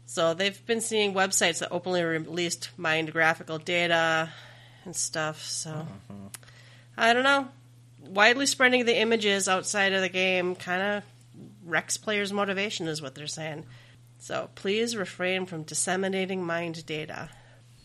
[0.07, 4.31] So they've been seeing websites that openly released mined graphical data
[4.85, 5.45] and stuff.
[5.45, 5.87] So
[6.97, 7.49] I don't know.
[8.01, 11.03] Widely spreading the images outside of the game kind of
[11.65, 13.67] wrecks players' motivation, is what they're saying.
[14.19, 17.29] So please refrain from disseminating mind data.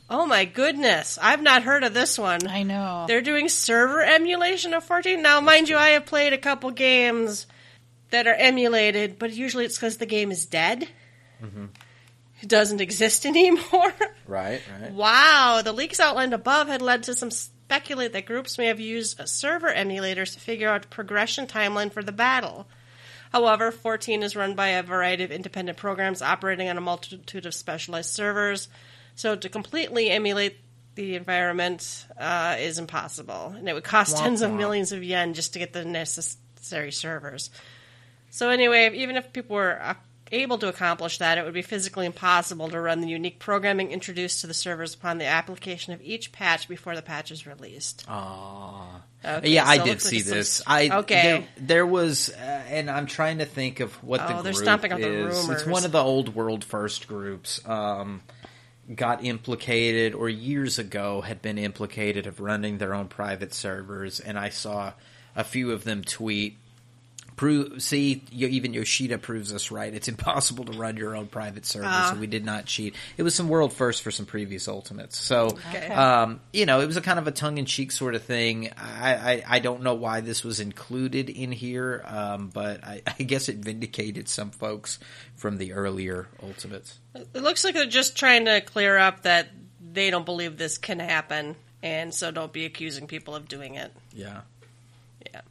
[0.09, 2.45] Oh my goodness, I've not heard of this one.
[2.47, 3.05] I know.
[3.07, 5.21] They're doing server emulation of 14.
[5.21, 7.47] Now, mind you, I have played a couple games
[8.09, 10.87] that are emulated, but usually it's because the game is dead.
[11.41, 11.65] Mm-hmm.
[12.41, 13.93] It doesn't exist anymore.
[14.27, 14.91] right, right.
[14.91, 17.31] wow, the leaks outlined above had led to some
[17.71, 22.11] speculate that groups may have used server emulators to figure out progression timeline for the
[22.11, 22.67] battle.
[23.31, 27.53] However, 14 is run by a variety of independent programs operating on a multitude of
[27.53, 28.67] specialized servers,
[29.15, 30.57] so to completely emulate
[30.95, 35.33] the environment uh, is impossible, and it would cost Womp tens of millions of yen
[35.33, 37.51] just to get the necessary servers.
[38.31, 39.93] So anyway, even if people were uh,
[40.31, 44.41] able to accomplish that, it would be physically impossible to run the unique programming introduced
[44.41, 48.05] to the servers upon the application of each patch before the patch is released.
[48.07, 49.01] Aw.
[49.23, 50.61] Okay, yeah, I so it did looks like see some- this.
[50.65, 51.21] I Okay.
[51.21, 54.63] There, there was, uh, and I'm trying to think of what the Oh, they're group
[54.63, 55.49] stomping out the is.
[55.49, 57.59] It's one of the old world first groups.
[57.67, 58.21] Um,
[58.95, 64.37] got implicated, or years ago had been implicated of running their own private servers, and
[64.39, 64.93] I saw
[65.35, 66.57] a few of them tweet.
[67.41, 69.91] Prove, see, even Yoshida proves us right.
[69.91, 72.11] It's impossible to run your own private server, Ah.
[72.13, 72.93] so we did not cheat.
[73.17, 75.17] It was some world first for some previous ultimates.
[75.17, 75.87] So, Okay.
[75.87, 78.69] um, you know, it was a kind of a tongue in cheek sort of thing.
[78.77, 83.23] I, I, I don't know why this was included in here, um, but I, I
[83.23, 84.99] guess it vindicated some folks
[85.35, 86.99] from the earlier ultimates.
[87.15, 89.47] It looks like they're just trying to clear up that
[89.91, 93.91] they don't believe this can happen, and so don't be accusing people of doing it.
[94.13, 94.41] Yeah.
[95.33, 95.41] Yeah.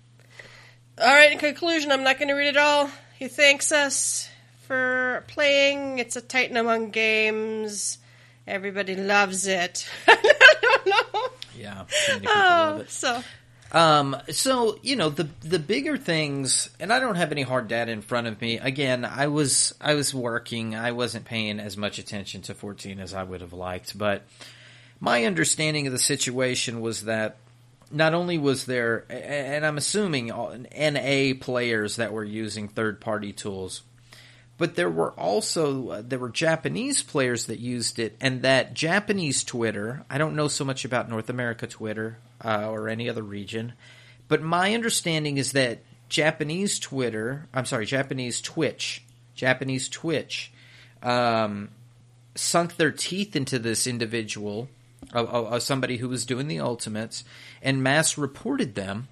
[1.01, 1.33] All right.
[1.33, 2.91] In conclusion, I'm not going to read it all.
[3.19, 4.29] He thanks us
[4.67, 5.99] for playing.
[5.99, 7.99] It's a Titan Among games.
[8.47, 9.89] Everybody loves it.
[10.09, 11.29] I don't know.
[11.59, 11.85] Yeah,
[12.27, 12.91] Oh, it.
[12.91, 13.23] so
[13.73, 17.93] Um, so you know the the bigger things, and I don't have any hard data
[17.93, 18.59] in front of me.
[18.59, 20.75] Again, I was I was working.
[20.75, 23.97] I wasn't paying as much attention to 14 as I would have liked.
[23.97, 24.27] But
[25.01, 27.37] my understanding of the situation was that
[27.91, 33.83] not only was there, and I'm assuming NA players that were using third party tools,
[34.59, 39.43] but there were also uh, there were Japanese players that used it, and that Japanese
[39.43, 40.05] Twitter.
[40.11, 43.73] I don't know so much about North America Twitter uh, or any other region,
[44.29, 47.49] but my understanding is that Japanese Twitter.
[47.55, 49.03] I'm sorry, Japanese Twitch,
[49.35, 50.53] Japanese Twitch,
[51.03, 51.71] um,
[52.35, 54.69] sunk their teeth into this individual,
[55.15, 57.25] uh, uh, somebody who was doing the ultimates,
[57.63, 59.09] and mass reported them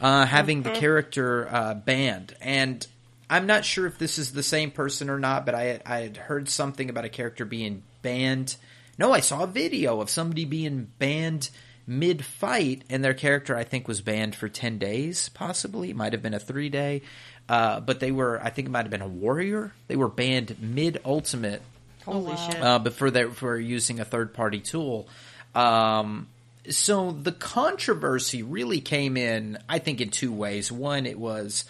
[0.00, 2.34] uh, having the character uh, banned.
[2.40, 2.86] And
[3.28, 5.98] I'm not sure if this is the same person or not, but I had, I
[6.00, 8.56] had heard something about a character being banned.
[8.98, 11.50] No, I saw a video of somebody being banned
[11.86, 15.90] mid fight, and their character I think was banned for ten days, possibly.
[15.90, 17.02] It might have been a three day,
[17.48, 19.72] uh, but they were I think it might have been a warrior.
[19.88, 21.62] They were banned mid ultimate
[22.04, 22.50] holy wow.
[22.50, 22.62] shit.
[22.62, 25.08] uh, but for their for using a third party tool.
[25.54, 26.28] Um,
[26.68, 30.70] so the controversy really came in, I think, in two ways.
[30.70, 31.64] One, it was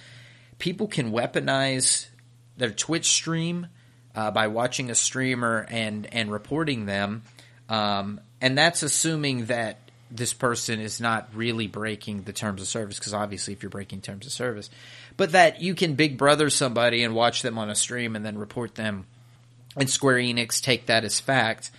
[0.58, 2.06] people can weaponize
[2.56, 3.68] their Twitch stream
[4.14, 7.22] uh, by watching a streamer and and reporting them,
[7.68, 9.78] um, and that's assuming that
[10.10, 14.00] this person is not really breaking the terms of service because obviously if you're breaking
[14.00, 14.68] terms of service
[15.16, 18.36] but that you can big brother somebody and watch them on a stream and then
[18.36, 19.06] report them
[19.76, 21.70] and Square Enix take that as fact.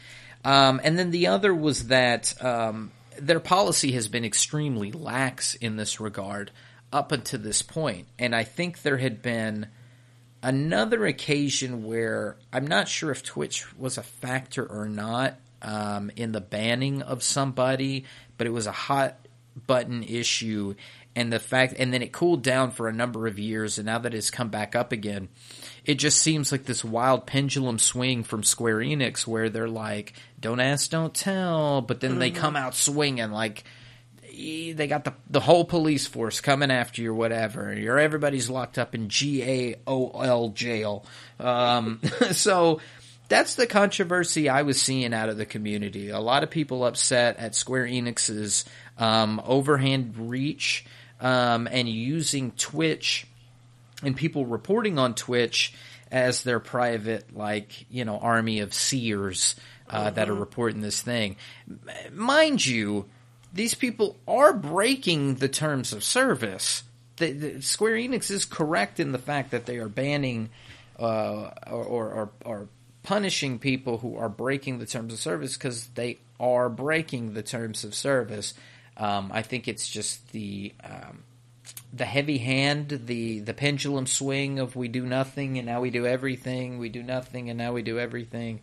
[0.44, 5.76] Um, and then the other was that um, their policy has been extremely lax in
[5.76, 6.52] this regard
[6.92, 8.08] up until this point.
[8.20, 9.68] And I think there had been
[10.44, 16.32] another occasion where I'm not sure if Twitch was a factor or not um, in
[16.32, 18.06] the banning of somebody,
[18.38, 19.16] but it was a hot
[19.68, 20.76] button issue.
[21.16, 24.00] And the fact, and then it cooled down for a number of years, and now
[24.00, 25.30] that it's come back up again,
[25.86, 30.60] it just seems like this wild pendulum swing from Square Enix where they're like, don't
[30.60, 33.64] ask, don't tell, but then they come out swinging like,
[34.34, 37.74] they got the the whole police force coming after you or whatever.
[37.74, 41.06] You're everybody's locked up in G A O L jail.
[41.40, 42.80] Um, so
[43.28, 46.10] that's the controversy I was seeing out of the community.
[46.10, 48.66] A lot of people upset at Square Enix's
[48.98, 50.86] um, overhand reach
[51.20, 53.28] um, and using Twitch
[54.04, 55.74] and people reporting on Twitch
[56.12, 59.56] as their private, like you know, army of seers
[59.90, 61.36] uh, that are reporting this thing.
[62.12, 63.06] Mind you,
[63.54, 66.84] these people are breaking the terms of service.
[67.18, 70.50] The, the, Square Enix is correct in the fact that they are banning
[71.00, 72.68] uh, or, or, or, or
[73.04, 77.84] punishing people who are breaking the terms of service because they are breaking the terms
[77.84, 78.54] of service.
[78.98, 81.24] Um, I think it's just the um,
[81.94, 86.06] the heavy hand, the the pendulum swing of we do nothing and now we do
[86.06, 88.62] everything, we do nothing and now we do everything,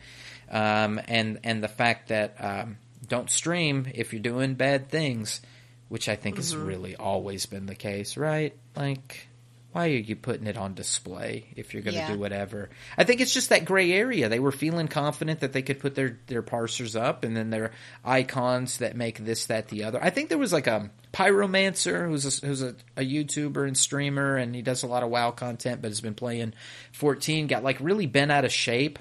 [0.50, 5.40] um, and and the fact that um, don't stream if you're doing bad things,
[5.88, 8.56] which I think has really always been the case, right?
[8.74, 9.27] Like,
[9.72, 12.12] why are you putting it on display if you're going to Yeah.
[12.12, 12.70] do whatever?
[12.96, 14.28] I think it's just that gray area.
[14.30, 17.72] They were feeling confident that they could put their their parsers up and then their
[18.04, 20.02] icons that make this, that, the other.
[20.02, 24.36] I think there was like a pyromancer who's a, who's a, a YouTuber and streamer
[24.36, 26.54] and he does a lot of WoW content, but has been playing
[26.92, 27.46] 14.
[27.46, 28.98] Got like really bent out of shape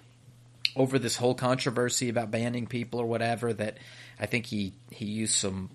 [0.76, 3.54] over this whole controversy about banning people or whatever.
[3.54, 3.78] That
[4.20, 5.70] I think he he used some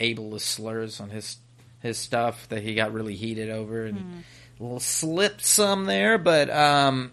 [0.00, 1.36] ableist slurs on his
[1.80, 4.24] his stuff that he got really heated over and
[4.58, 7.12] a little slipped some there, but um,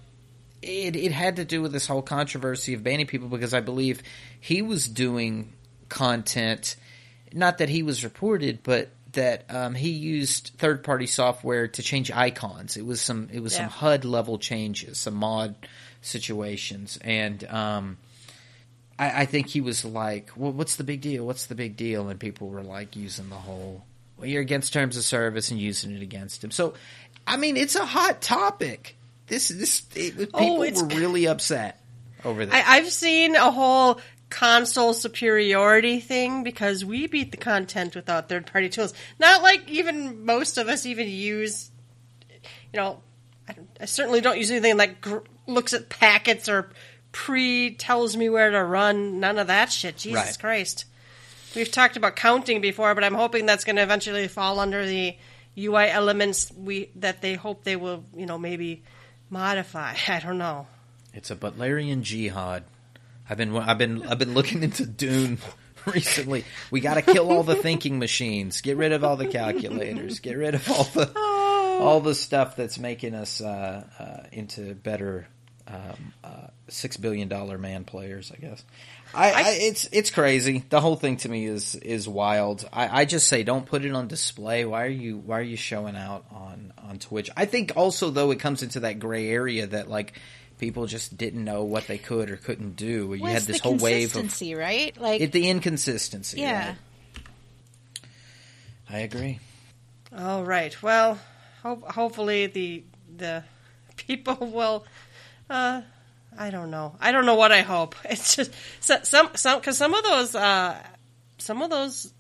[0.62, 4.01] it it had to do with this whole controversy of banning people because I believe
[4.39, 5.54] he was doing
[5.89, 6.75] content,
[7.34, 12.12] not that he was reported, but that um, he used third party software to change
[12.12, 12.75] icons.
[12.75, 13.60] It was some it was Yeah.
[13.60, 15.56] some HUD level changes, some mod
[16.02, 17.98] situations, and um,
[18.98, 21.25] I, I think he was like, "Well, what's the big deal?
[21.25, 23.83] What's the big deal?" And people were like using the whole,
[24.17, 26.51] "Well, you're against terms of service," and using it against him.
[26.51, 26.73] So,
[27.27, 28.95] I mean, it's a hot topic.
[29.27, 31.81] This this it, oh, people Oh, were really upset
[32.23, 32.53] over this.
[32.53, 33.99] I, I've seen a whole
[34.29, 38.93] console superiority thing because we beat the content without third party tools.
[39.19, 41.71] Not like even most of us even use,
[42.73, 43.01] you know,
[43.47, 46.69] I, I certainly don't use anything like gr- looks at packets or
[47.11, 49.19] pre tells me where to run.
[49.19, 49.97] None of that shit.
[49.97, 50.39] Jesus Right.
[50.39, 50.85] Christ.
[51.56, 55.15] We've talked about counting before, but I'm hoping that's going to eventually fall under the
[55.58, 58.83] UI elements we that they hope they will, you know, maybe
[59.29, 59.95] modify.
[60.08, 60.67] I don't know.
[61.13, 62.63] It's a Butlerian jihad.
[63.29, 65.39] I've been I've been I've been looking into Dune
[65.85, 66.43] recently.
[66.69, 68.62] We got to kill all the thinking machines.
[68.62, 70.19] Get rid of all the calculators.
[70.19, 71.12] Get rid of all the
[71.79, 75.27] all the stuff that's making us uh, uh, into better
[75.67, 78.31] um, uh, six billion dollar man players.
[78.31, 78.63] I guess.
[79.15, 80.63] I, I, it's it's crazy.
[80.69, 82.67] The whole thing to me is is wild.
[82.73, 84.65] I, I just say don't put it on display.
[84.65, 87.29] Why are you Why are you showing out on on Twitch?
[87.35, 90.19] I think also though it comes into that gray area that like
[90.59, 93.13] people just didn't know what they could or couldn't do.
[93.13, 94.95] You Well, had this the whole wave of consistency, right?
[94.99, 96.39] Like, it, the inconsistency.
[96.41, 96.67] yeah.
[96.69, 96.77] right?
[98.89, 99.39] I agree.
[100.15, 100.81] All right.
[100.81, 101.19] Well,
[101.63, 102.83] ho- hopefully the
[103.17, 103.43] the
[103.97, 104.85] people will.
[105.49, 105.81] Uh,
[106.38, 106.96] I don't know.
[107.00, 107.96] I don't know what I hope.
[108.06, 110.81] It's just so, some some because some of those uh,
[111.38, 112.13] some of those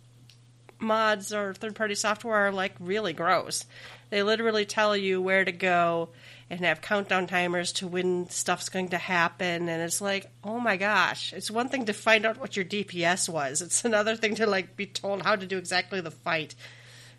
[0.79, 3.65] mods or third party software are like really gross.
[4.09, 6.09] They literally tell you where to go
[6.49, 10.77] and have countdown timers to when stuff's going to happen and it's like, "Oh my
[10.77, 11.33] gosh.
[11.33, 13.61] It's one thing to find out what your DPS was.
[13.61, 16.55] It's another thing to like be told how to do exactly the fight."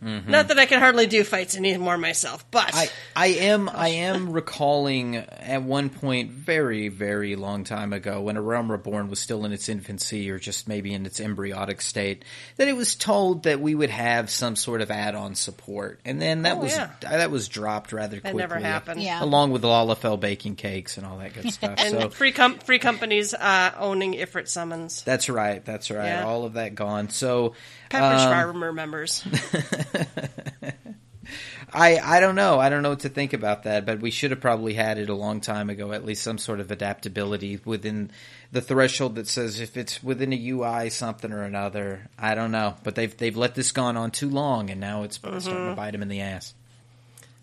[0.01, 4.31] Not that I can hardly do fights anymore myself, but I, I am I am
[4.33, 9.45] recalling at one point very very long time ago when A Realm Reborn was still
[9.45, 12.25] in its infancy or just maybe in its embryonic state
[12.57, 16.43] that it was told that we would have some sort of add-on support and then
[16.43, 16.91] that Oh, was yeah.
[17.03, 18.43] that was dropped rather quickly.
[18.43, 19.03] That quickly never happened.
[19.03, 19.23] Yeah.
[19.25, 22.79] along with Lalafell baking cakes and all that good stuff and so free com- free
[22.79, 25.03] companies uh, owning Ifrit summons.
[25.03, 26.25] that's right that's right Yeah.
[26.27, 27.55] all of that gone so
[27.89, 29.25] Pepper um, Farmer members.
[31.73, 32.61] I I don't know.
[32.61, 35.09] I don't know what to think about that, but we should have probably had it
[35.09, 35.93] a long time ago.
[35.93, 38.11] At least some sort of adaptability within
[38.53, 42.09] the threshold that says if it's within a UI something or another.
[42.19, 45.17] I don't know, but they've they've let this gone on too long, and now it's
[45.17, 45.71] starting Mm-hmm.
[45.71, 46.55] to bite them in the ass.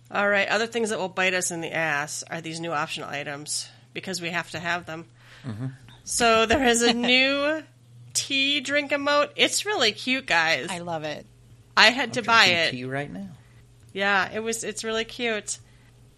[0.10, 3.10] All right, other things that will bite us in the ass are these new optional
[3.10, 5.06] items because we have to have them.
[5.46, 5.68] Mm-hmm.
[6.06, 7.64] So there is a new
[8.14, 9.30] tea drink emote.
[9.36, 10.68] It's really cute, guys.
[10.70, 11.26] I love it.
[11.76, 12.72] I had to buy Drinking it.
[12.72, 13.28] tea right now.
[13.94, 14.64] Yeah, it was.
[14.64, 15.60] It's really cute.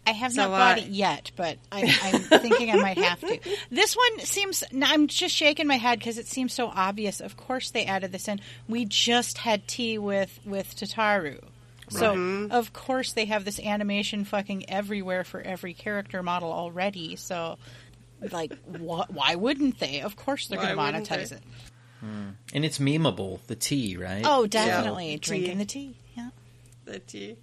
[0.08, 3.20] I have So, not bought uh, it yet, but I, I'm thinking I might have
[3.22, 3.40] to.
[3.72, 4.64] This one seems.
[4.82, 7.20] I'm just shaking my head because it seems so obvious.
[7.22, 8.40] Of course, they added this in.
[8.68, 11.42] We just had tea with with Tataru,
[11.90, 17.16] so of course they have this animation fucking everywhere for every character model already.
[17.16, 17.58] So,
[18.32, 20.02] like, wh- why wouldn't they?
[20.02, 21.38] Of course they're going to monetize they?
[22.06, 22.56] It.
[22.56, 24.24] And it's memeable, the tea, right?
[24.26, 25.18] Oh, definitely Tea.
[25.18, 25.98] drinking the tea.
[26.16, 26.30] Yeah.
[26.86, 27.38] The tea.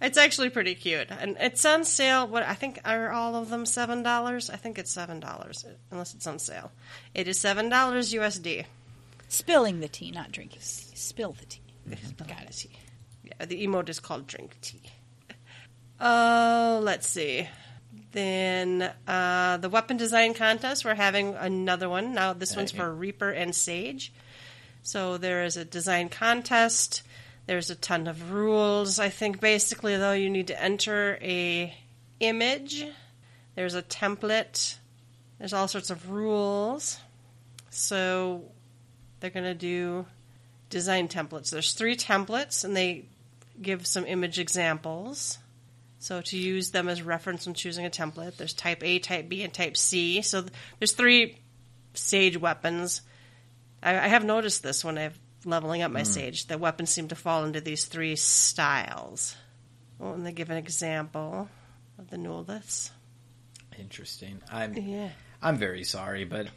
[0.00, 2.28] It's actually pretty cute, and it's on sale.
[2.28, 4.48] What I think are all of them seven dollars.
[4.48, 6.70] I think it's seven dollars unless it's on sale.
[7.14, 8.64] It is seven dollars USD.
[9.28, 10.60] Spilling the tea, not drinking.
[10.60, 10.96] the tea.
[10.96, 11.60] Spill the tea.
[12.18, 12.66] Got it.
[13.24, 14.82] Yeah, the emote is called Drink Tea.
[16.00, 17.48] Oh, let's see.
[18.18, 20.84] Then uh, the weapon design contest.
[20.84, 22.32] We're having another one now.
[22.32, 24.12] This one's for Reaper and Sage.
[24.82, 27.04] So there is a design contest.
[27.46, 28.98] There's a ton of rules.
[28.98, 31.72] I think basically though you need to enter a
[32.18, 32.84] image.
[33.54, 34.78] There's a template.
[35.38, 36.98] There's all sorts of rules.
[37.70, 38.42] So
[39.20, 40.06] they're going to do
[40.70, 41.50] design templates.
[41.50, 43.04] There's three templates, and they
[43.62, 45.38] give some image examples.
[45.98, 49.42] So to use them as reference when choosing a template, there's type A, type B,
[49.42, 50.22] and type C.
[50.22, 51.38] So th- there's three
[51.94, 53.02] sage weapons.
[53.82, 55.12] I, I have noticed this when I'm
[55.44, 56.06] leveling up my hmm.
[56.06, 56.46] sage.
[56.46, 59.36] The weapons seem to fall into these three styles.
[60.00, 61.48] Oh, and they give an example
[61.98, 62.90] of the Nuliths.
[63.78, 64.40] Interesting.
[64.50, 65.10] I'm Yeah.
[65.42, 66.48] I'm very sorry, but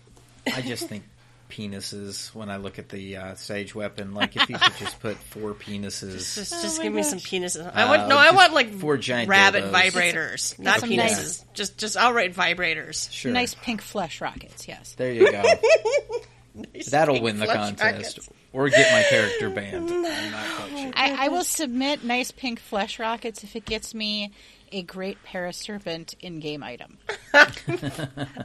[0.48, 1.04] I just think
[1.52, 4.14] penises when I look at the uh, sage weapon.
[4.14, 6.36] Like if you could just put four penises.
[6.36, 7.72] Just, Oh just my give me some penises.
[7.76, 8.16] I want no.
[8.18, 9.92] Uh, I want like four giant rabbit dildos.
[9.92, 10.98] vibrators, not penises.
[10.98, 13.12] nice- Just just outright vibrators.
[13.12, 13.32] Sure.
[13.32, 14.96] Nice pink flesh rockets, yes.
[14.96, 15.44] There you go.
[16.90, 17.82] That'll win the contest.
[18.18, 18.30] rockets.
[18.54, 19.90] Or get my character banned.
[19.92, 20.92] I'm not quite sure.
[20.96, 24.32] I, I will submit nice pink flesh rockets if it gets me
[24.72, 26.98] a great paraserpent in-game item.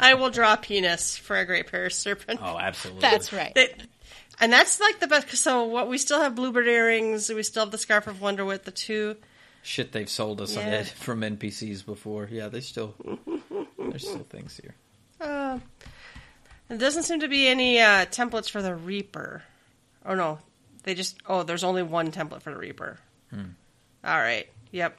[0.00, 2.38] I will draw a penis for a great Paraserpent.
[2.40, 3.00] Oh, absolutely.
[3.02, 3.54] That's right.
[3.54, 3.74] They-
[4.38, 5.30] and that's like the best.
[5.36, 7.30] So what we still have bluebird earrings.
[7.30, 9.16] We still have the scarf of wonder with the two.
[9.62, 10.78] Shit they've sold us Yeah.
[10.80, 12.28] on from NPCs before.
[12.30, 12.94] Yeah, they still
[13.78, 14.74] there's still things here.
[15.20, 15.58] Uh,
[16.68, 19.42] there doesn't seem to be any uh, templates for the reaper.
[20.04, 20.38] Oh no,
[20.82, 21.16] they just.
[21.26, 22.98] Oh, there's only one template for the reaper.
[23.32, 24.46] All right.
[24.70, 24.98] Yep.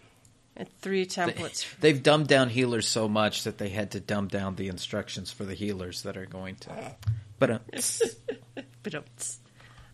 [0.82, 1.66] Three templates.
[1.80, 5.46] They've dumbed down healers so much that they had to dumb down the instructions for
[5.46, 6.96] the healers that are going to.
[7.40, 7.60] But uh.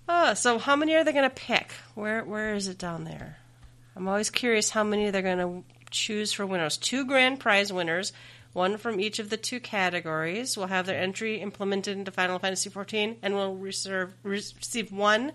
[0.07, 1.71] Oh, so how many are they going to pick?
[1.95, 3.37] Where Where is it down there?
[3.95, 6.77] I'm always curious how many they're going to choose for winners.
[6.77, 8.11] Two grand prize winners,
[8.53, 12.69] one from each of the two categories, will have their entry implemented into Final Fantasy
[12.69, 15.31] XIV and will reserve, receive one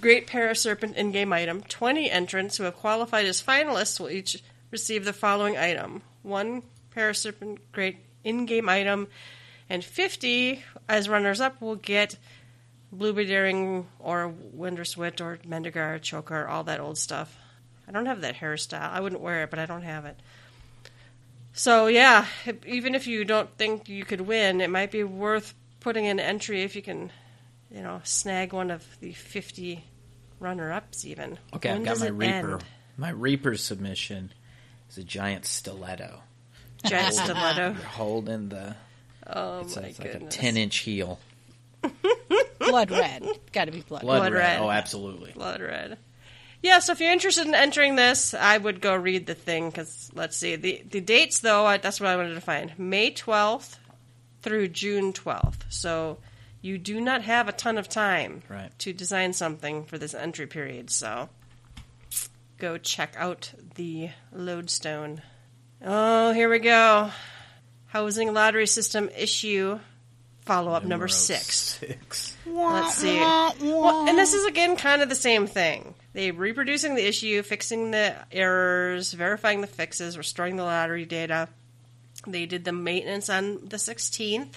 [0.00, 1.62] Great Paraserpent in game item.
[1.62, 6.62] 20 entrants who have qualified as finalists will each receive the following item one
[6.94, 9.06] Paraserpent Great in game item,
[9.68, 12.16] and 50 as runners up will get
[12.92, 17.36] Bluebird Earring or Wonderswit or Mendigar, Choker, all that old stuff.
[17.86, 18.90] I don't have that hairstyle.
[18.90, 20.18] I wouldn't wear it, but I don't have it.
[21.52, 22.26] So, yeah,
[22.66, 26.62] even if you don't think you could win, it might be worth putting an entry
[26.62, 27.10] if you can,
[27.70, 29.84] you know, snag one of the 50
[30.40, 31.38] runner ups, even.
[31.54, 32.52] Okay, When I've got my Reaper.
[32.54, 32.64] end?
[32.98, 34.32] My Reaper submission
[34.96, 36.20] is a giant stiletto.
[36.84, 37.72] Giant stiletto.
[37.72, 38.76] You're holding the.
[39.26, 41.18] Oh, It's, my it's like a ten inch heel.
[42.58, 43.24] Blood red.
[43.52, 44.02] Got to be blood.
[44.02, 44.38] Blood, Blood red.
[44.40, 44.60] red.
[44.60, 45.32] Oh, absolutely.
[45.32, 45.98] Blood red.
[46.62, 50.10] Yeah, so if you're interested in entering this, I would go read the thing because
[50.14, 51.66] let's see the the dates though.
[51.66, 53.76] I, that's what I wanted to find: May 12th
[54.42, 55.60] through June 12th.
[55.68, 56.18] So
[56.62, 58.76] you do not have a ton of time Right.
[58.80, 60.90] to design something for this entry period.
[60.90, 61.28] So
[62.58, 65.22] go check out the lodestone.
[65.84, 67.10] Oh, here we go.
[67.86, 69.78] Housing lottery system issue
[70.40, 71.78] follow up number Numero six.
[71.78, 72.36] Six.
[72.46, 73.18] Let's see.
[73.18, 75.94] Well, and this is again kind of the same thing.
[76.12, 81.48] They reproducing the issue, fixing the errors, verifying the fixes, restoring the lottery data.
[82.26, 84.54] They did the maintenance on the 16th.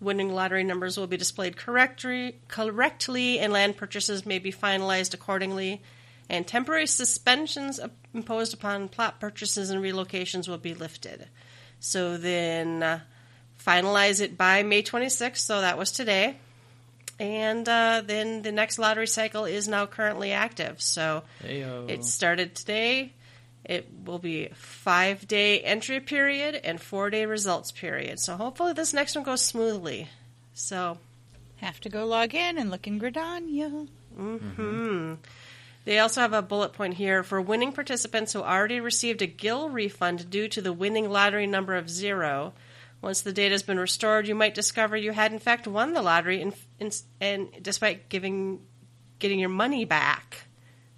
[0.00, 5.80] Winning lottery numbers will be displayed correctly, correctly, and land purchases may be finalized accordingly.
[6.28, 7.78] And temporary suspensions
[8.14, 11.28] imposed upon plot purchases and relocations will be lifted.
[11.80, 13.00] So then, uh,
[13.64, 15.36] finalize it by May 26th.
[15.38, 16.36] So that was today
[17.22, 20.82] and uh, then the next lottery cycle is now currently active.
[20.82, 21.88] So Heyo.
[21.88, 23.12] it started today.
[23.64, 28.18] It will be five day entry period and four day results period.
[28.18, 30.08] So hopefully this next one goes smoothly.
[30.54, 30.98] So
[31.58, 33.86] Have to go log in and look in Gridania.
[35.84, 39.68] They also have a bullet point here for winning participants who already received a GIL
[39.68, 42.54] refund due to the winning lottery number of zero.
[43.00, 46.02] Once the data has been restored, you might discover you had in fact won the
[46.02, 48.60] lottery, and, and, and despite giving
[49.18, 50.46] getting your money back.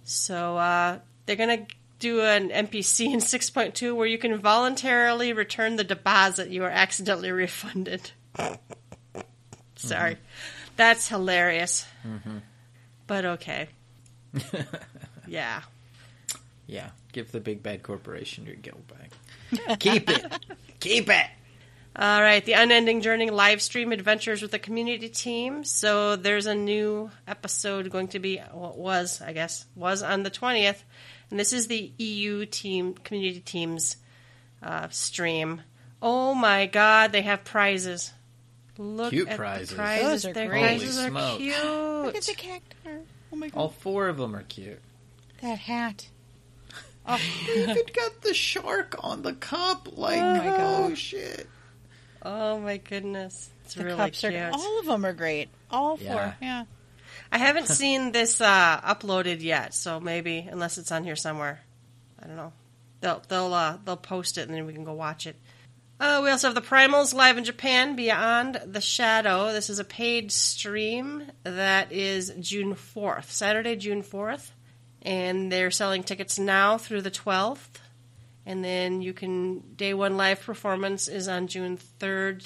[0.03, 5.75] So uh, they're going to do an NPC in 6.2 where you can voluntarily return
[5.75, 8.11] the deposit you were accidentally refunded.
[9.75, 10.17] Sorry,
[10.75, 11.85] that's hilarious.
[13.07, 13.69] But okay,
[15.27, 15.61] yeah.
[16.67, 19.79] Yeah, give the big bad corporation your gil back.
[19.79, 20.25] Keep it.
[20.79, 21.25] Keep it.
[21.97, 25.63] All right, the Unending Journey live stream adventures with the community team.
[25.63, 30.29] So there's a new episode going to be what was I guess was on the
[30.31, 30.83] twentieth,
[31.29, 33.95] and this is the EU team community teams
[34.63, 35.61] uh, stream.
[36.01, 38.11] Oh my God, they have prizes.
[38.77, 39.69] Look Cute at prizes.
[39.69, 40.23] the prizes.
[40.23, 40.61] Those are Their great.
[40.61, 41.37] prizes Holy are smokes.
[41.37, 42.05] cute.
[42.05, 43.04] Look at the cactus.
[43.31, 43.59] Oh my god.
[43.59, 44.79] All four of them are cute.
[45.41, 46.07] That hat.
[47.07, 49.89] They even got the shark on the cup.
[49.95, 50.91] Like, Oh my God.
[50.91, 51.47] oh shit.
[52.23, 54.33] Oh my goodness, it's The really cups cute.
[54.33, 55.49] are all of them are great.
[55.69, 56.05] All four.
[56.07, 56.33] Yeah.
[56.41, 56.63] Yeah.
[57.31, 61.59] I haven't seen this uh, uploaded yet, so maybe unless it's on here somewhere,
[62.19, 62.53] I don't know.
[63.01, 65.35] They'll they'll uh, they'll post it and then we can go watch it.
[65.99, 69.53] Uh, we also have the Primals live in Japan Beyond the Shadow.
[69.53, 74.51] This is a paid stream that is June fourth, Saturday, June fourth,
[75.01, 77.79] and they're selling tickets now through the twelfth.
[78.45, 82.45] And then you can day one live performance is on June third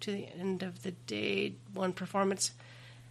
[0.00, 2.52] to the end of the day one performance.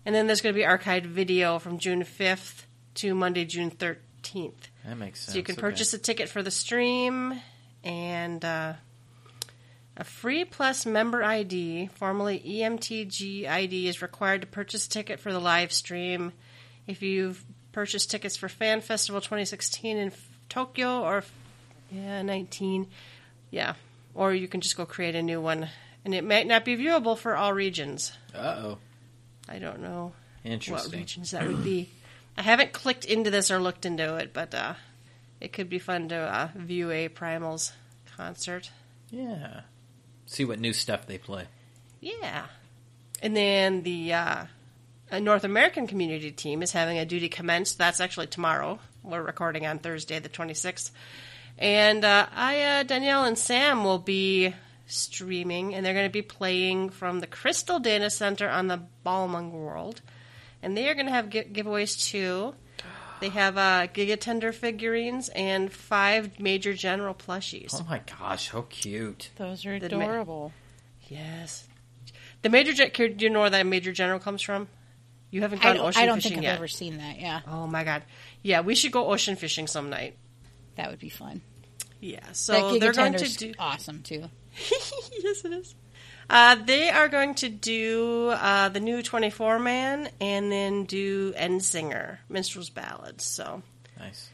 [0.06, 2.64] And then there's going to be archived video from June 5th
[2.96, 4.54] to Monday, June 13th.
[4.86, 5.34] That makes sense.
[5.34, 5.62] So you can Okay.
[5.62, 7.40] purchase a ticket for the stream
[7.84, 8.74] and uh,
[10.00, 15.34] a free plus member ID, formerly EMTG ID, is required to purchase a ticket for
[15.34, 16.32] the live stream.
[16.88, 17.44] If you've
[17.74, 20.12] purchased tickets for Fan Festival 2016 in
[20.48, 21.26] Tokyo or
[21.92, 22.88] yeah 19,
[23.52, 23.74] yeah,
[24.16, 25.68] or you can just go create a new one,
[26.06, 28.14] and it might not be viewable for all regions.
[28.34, 28.78] Uh-oh.
[29.50, 31.00] I don't know what Interesting.
[31.00, 31.90] regions that would be.
[32.38, 34.76] I haven't clicked into this or looked into it, but uh,
[35.42, 37.74] it could be fun to uh, view a Primals
[38.16, 38.72] concert.
[39.12, 39.62] Yeah.
[40.30, 41.46] See what new stuff they play.
[42.02, 42.46] Yeah.
[43.20, 44.46] And then the uh,
[45.20, 47.74] North American community team is having a duty commence.
[47.74, 48.78] That's actually tomorrow.
[49.02, 50.92] We're recording on Thursday, the 26th.
[51.58, 54.54] And uh, Aya, Danielle, and Sam will be
[54.86, 59.52] streaming, and they're going to be playing from the Crystal Data Center on the Balmung
[59.52, 60.02] World.
[60.62, 62.54] And they are going to have gi- giveaways too.
[63.20, 67.70] They have uh, Giga Tender figurines and five Major General plushies.
[67.74, 69.30] Oh my gosh, how cute!
[69.36, 70.54] Those are The ma- adorable.
[71.08, 71.68] Yes.
[72.42, 74.68] The Major Gen- do you know where that Major General comes from?
[75.32, 76.56] You haven't I gone don't, ocean I don't fishing think I've yet.
[76.56, 77.20] ever seen that.
[77.20, 78.04] Yeah, Oh my god.
[78.42, 80.16] Yeah, we should go ocean fishing some night.
[80.76, 81.42] that would be fun.
[82.00, 82.32] Yeah.
[82.32, 84.24] So Giga they're going to Tender's do awesome too.
[85.22, 85.76] yes, it is.
[86.30, 92.20] Uh, they are going to do uh, the new 24 man and then do Endsinger,
[92.30, 93.26] Minstrel's Ballads.
[93.26, 93.64] So
[93.98, 94.30] Nice.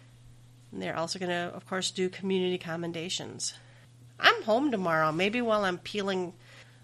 [0.72, 3.54] and they're also going to, of course, do community commendations.
[4.20, 5.12] I'm home tomorrow.
[5.12, 6.34] Maybe while I'm peeling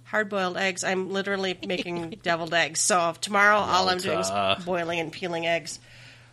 [0.03, 2.79] hard boiled eggs, I'm literally making deviled eggs.
[2.79, 4.31] So tomorrow, all I'm doing is
[4.65, 5.79] boiling and peeling eggs.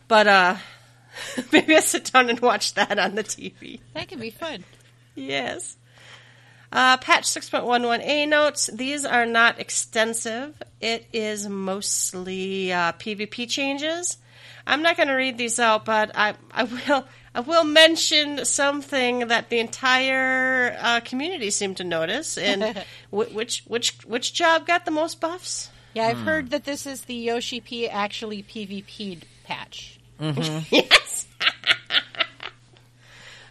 [0.07, 0.57] But uh,
[1.53, 3.81] maybe I sit down and watch that on the TV.
[3.95, 4.64] That could be fun.
[5.14, 5.76] Yes.
[6.70, 8.68] Uh, patch 6.11a notes.
[8.72, 10.60] These are not extensive.
[10.80, 14.18] It is mostly uh, PvP changes.
[14.66, 19.28] I'm not going to read these out, but I, I will I will mention something
[19.28, 22.36] that the entire uh, community seemed to notice.
[22.36, 22.62] And
[23.10, 25.70] wh- which which which job got the most buffs?
[25.94, 29.98] Yeah, I've heard that this is the Yoshi P actually PvP'd patch.
[30.20, 30.68] Yes.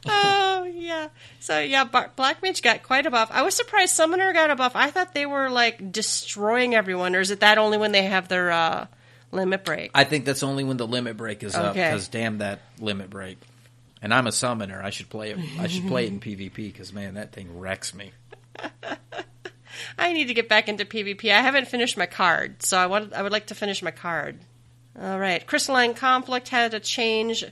[0.10, 1.10] oh yeah.
[1.40, 3.30] So yeah, Black Mage got quite a buff.
[3.32, 4.76] I was surprised Summoner got a buff.
[4.76, 8.28] I thought they were like destroying everyone, or is it that only when they have
[8.28, 8.88] their uh,
[9.32, 9.92] limit break?
[9.94, 13.38] I think that's only when the limit break is up because damn that limit break.
[14.02, 14.82] And I'm a summoner.
[14.82, 15.40] I should play it.
[15.60, 18.12] I should play it in PvP because man, that thing wrecks me.
[19.98, 21.32] I need to get back into PvP.
[21.32, 24.40] I haven't finished my card, so I want I would like to finish my card.
[25.00, 27.44] All right, Crystalline Conflict had a change.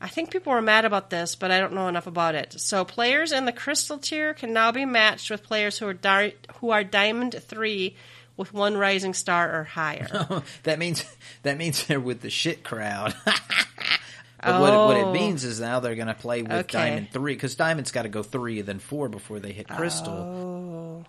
[0.00, 2.54] I think people were mad about this, but I don't know enough about it.
[2.60, 6.34] So players in the Crystal tier can now be matched with players who are di-
[6.60, 7.96] who are Diamond three
[8.36, 10.42] with one Rising Star or higher.
[10.62, 11.04] that means
[11.42, 13.12] that means they're with the shit crowd.
[13.24, 15.10] but what, it, what Oh.
[15.10, 16.78] it means is now they're going to play with Okay.
[16.78, 20.14] Diamond three because Diamond's got to go three then four before they hit Crystal.
[20.14, 21.04] Oh.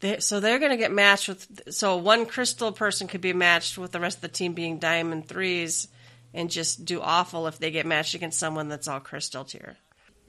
[0.00, 1.62] They, so they're going to get matched with.
[1.74, 5.28] So one crystal person could be matched with the rest of the team being diamond
[5.28, 5.88] threes,
[6.34, 9.76] and just do awful if they get matched against someone that's all crystal tier.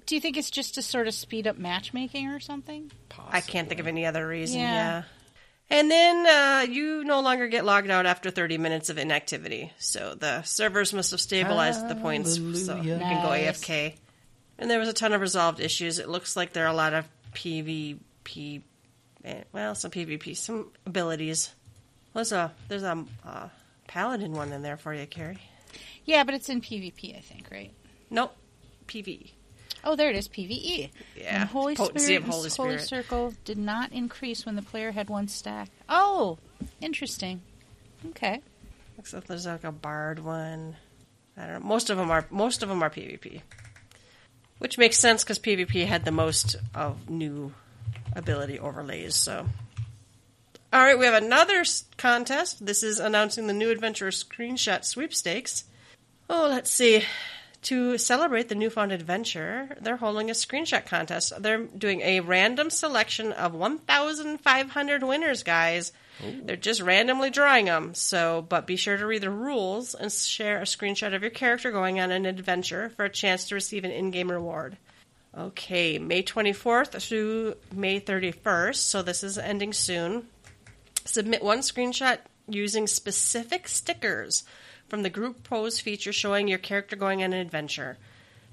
[0.05, 2.91] Do you think it's just to sort of speed up matchmaking or something?
[3.29, 4.59] I can't think of any other reason.
[4.59, 4.71] Yeah.
[4.71, 5.03] Yeah.
[5.67, 9.73] And then uh, you no longer get logged out after 30 minutes of inactivity.
[9.79, 12.99] So the servers must have stabilized at the points so you Hallelujah.
[12.99, 13.95] can go AFK.
[14.59, 15.97] And there was a ton of resolved issues.
[15.97, 18.61] It looks like there are a lot of PvP,
[19.23, 21.51] eh, well, some PvP, some abilities.
[22.13, 23.49] There's a there's a uh,
[23.87, 25.39] paladin one in there for you, Carrie.
[26.05, 27.71] Yeah, but it's in PvP, I think, right?
[28.09, 28.35] Nope,
[28.87, 29.31] PV.
[29.83, 30.89] Oh, there it is, PVE.
[31.15, 32.81] Yeah, And Holy potency Spirit of Holy Spirit.
[32.81, 35.69] Circle did not increase when the player had one stack.
[35.87, 36.39] Oh,
[36.81, 37.41] interesting.
[38.09, 38.41] Okay.
[38.97, 40.75] Looks like there's like a bard one.
[41.37, 41.67] I don't know.
[41.67, 43.41] Most of them are most of them are PvP,
[44.59, 47.53] which makes sense because PvP had the most of new
[48.15, 49.15] ability overlays.
[49.15, 49.45] So,
[50.71, 51.63] all right, we have another
[51.97, 52.65] contest.
[52.65, 55.65] This is announcing the new adventure screenshot sweepstakes.
[56.29, 57.03] Oh, let's see.
[57.63, 61.33] To celebrate the newfound adventure, they're holding a screenshot contest.
[61.41, 65.91] They're doing a random selection of 1,500 winners, guys.
[66.43, 67.93] They're just randomly drawing them.
[67.95, 71.71] So, but be sure to read the rules and share a screenshot of your character
[71.71, 74.77] going on an adventure for a chance to receive an in-game reward.
[75.35, 78.75] Okay, May 24th through May 31st.
[78.75, 80.27] So this is ending soon.
[81.03, 84.43] Submit one screenshot using specific stickers
[84.95, 87.97] from the group pose feature showing your character going on an adventure.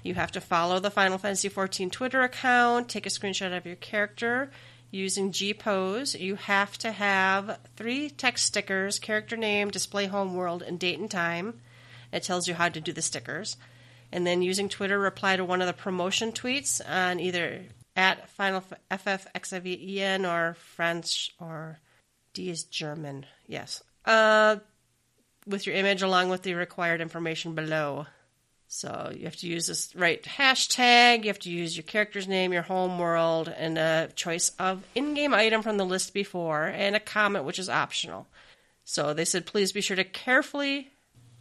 [0.03, 3.77] You have to follow the Final Fantasy XIV Twitter account, take a screenshot of your
[3.77, 4.51] character
[4.91, 6.15] using G Pose.
[6.15, 11.09] You have to have three text stickers, character name, display home world, and date and
[11.09, 11.61] time.
[12.11, 13.55] It tells you how to do the stickers.
[14.11, 17.61] And then using Twitter, reply to one of the promotion tweets on either
[17.95, 21.79] at Final FFXIVEN or French or
[22.33, 23.27] D is German.
[23.47, 23.81] Yes.
[24.03, 24.57] Uh,
[25.45, 28.07] with your image along with the required information below.
[28.67, 32.51] So you have to use this right hashtag, you have to use your character's name,
[32.51, 36.95] your home world, and a choice of in game item from the list before, and
[36.95, 38.25] a comment which is optional.
[38.83, 40.89] So they said please be sure to carefully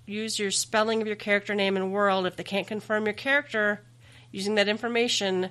[0.05, 2.27] use your spelling of your character name and world.
[2.27, 3.81] If they can't confirm your character
[4.31, 5.49] using that information,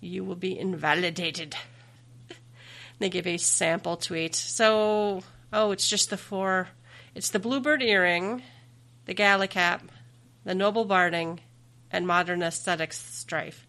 [0.00, 1.56] you will be invalidated.
[2.98, 4.36] They give a sample tweet.
[4.36, 6.68] So, oh, it's just the four.
[7.14, 8.42] It's the bluebird earring,
[9.06, 9.82] the galley cap,
[10.44, 11.40] the noble barding,
[11.90, 13.66] and modern aesthetics strife.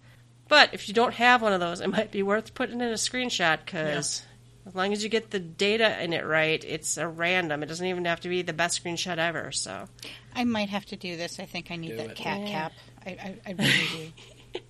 [0.48, 2.94] But if you don't have one of those, it might be worth putting in a
[2.94, 4.24] screenshot because
[4.66, 7.64] As long as you get the data in it right, it's a random.
[7.64, 9.52] It doesn't even have to be the best screenshot ever.
[9.52, 9.89] So
[10.34, 11.39] I might have to do this.
[11.39, 12.16] I think I need Do that it.
[12.16, 12.48] cat Yeah.
[12.48, 12.72] cap.
[13.06, 14.14] I, I, I really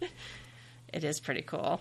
[0.02, 0.08] do.
[0.94, 1.80] it is pretty cool.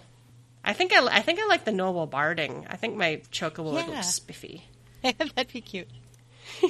[0.65, 2.67] I think I, I think I like the noble barding.
[2.69, 3.95] I think my chocobo would Yeah.
[3.97, 4.65] look spiffy.
[5.03, 5.89] That'd be cute.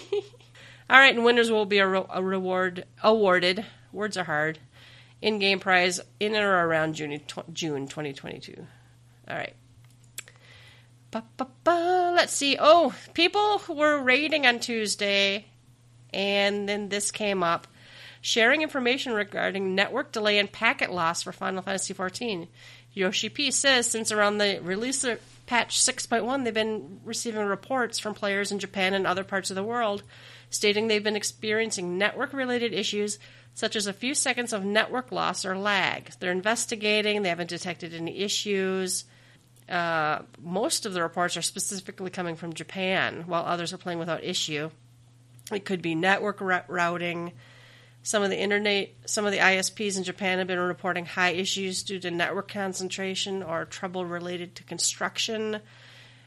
[0.90, 3.64] All right, and winners will be a, ro- a reward awarded.
[3.92, 4.58] Words are hard.
[5.20, 8.54] In-game prize in or around June tw- June 2022.
[9.28, 9.54] All right.
[11.10, 12.12] Ba-ba-ba.
[12.14, 12.56] Let's see.
[12.58, 15.46] Oh, people were raiding on Tuesday,
[16.12, 17.66] and then this came up.
[18.20, 22.48] Sharing information regarding network delay and packet loss for Final Fantasy XIV.
[22.92, 25.20] Yoshi P says since around the release of
[25.52, 29.62] patch 6.1, they've been receiving reports from players in Japan and other parts of the
[29.62, 30.02] world
[30.48, 33.18] stating they've been experiencing network related issues
[33.52, 36.10] such as a few seconds of network loss or lag.
[36.20, 39.04] They're investigating, they haven't detected any issues.
[39.68, 44.24] Uh, most of the reports are specifically coming from Japan, while others are playing without
[44.24, 44.70] issue.
[45.52, 47.32] It could be network rou- routing.
[48.02, 51.82] Some of the internet, some of the ISPs in Japan have been reporting high issues
[51.84, 55.60] due to network concentration or trouble related to construction.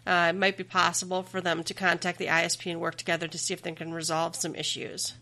[0.08, 3.38] Uh, it might be possible for them to contact the ISP and work together to
[3.38, 5.14] see if they can resolve some issues.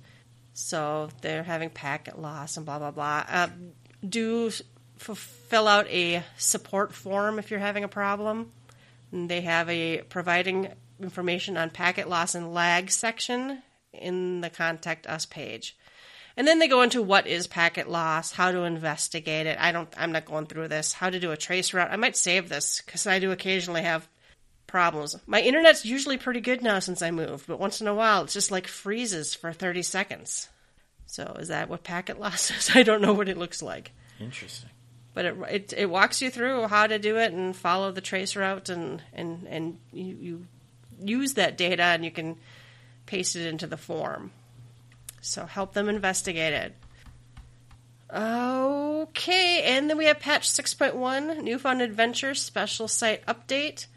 [0.53, 3.25] So they're having packet loss and blah blah blah.
[3.27, 3.47] Uh,
[4.07, 4.51] do
[4.99, 8.51] f- fill out a support form if you're having a problem.
[9.11, 15.07] And they have a providing information on packet loss and lag section in the contact
[15.07, 15.75] us page.
[16.35, 19.57] And then they go into what is packet loss, how to investigate it.
[19.59, 20.93] I don't I'm not going through this.
[20.93, 21.91] How to do a trace route.
[21.91, 24.07] I might save this cuz I do occasionally have
[24.65, 25.15] problems.
[25.27, 28.33] My internet's usually pretty good now since I moved, but once in a while it's
[28.33, 30.49] just like freezes for 30 seconds.
[31.05, 32.71] So is that what packet loss is?
[32.73, 33.91] I don't know what it looks like.
[34.19, 34.69] Interesting.
[35.13, 38.35] But it, it it walks you through how to do it and follow the trace
[38.35, 40.47] route and and and you, you
[40.99, 42.37] use that data and you can
[43.05, 44.31] paste it into the form.
[45.25, 46.75] So help them investigate it.
[48.13, 53.87] Okay, and then we have patch 6.1, new Newfound Adventure special site update.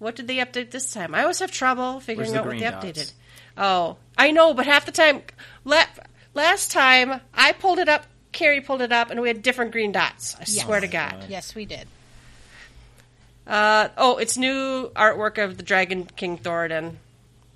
[0.00, 1.14] What did they update this time?
[1.14, 3.12] I always have trouble figuring the out what they green updated.
[3.56, 5.22] Oh, I know, but half the time,
[5.64, 5.84] la-
[6.34, 9.92] last time I pulled it up, Carrie pulled it up, and we had different green
[9.92, 10.34] dots.
[10.40, 11.26] I swear to God.
[11.28, 11.86] Yes, we did.
[13.46, 16.98] Uh, oh, it's new artwork of the Dragon King Thordan.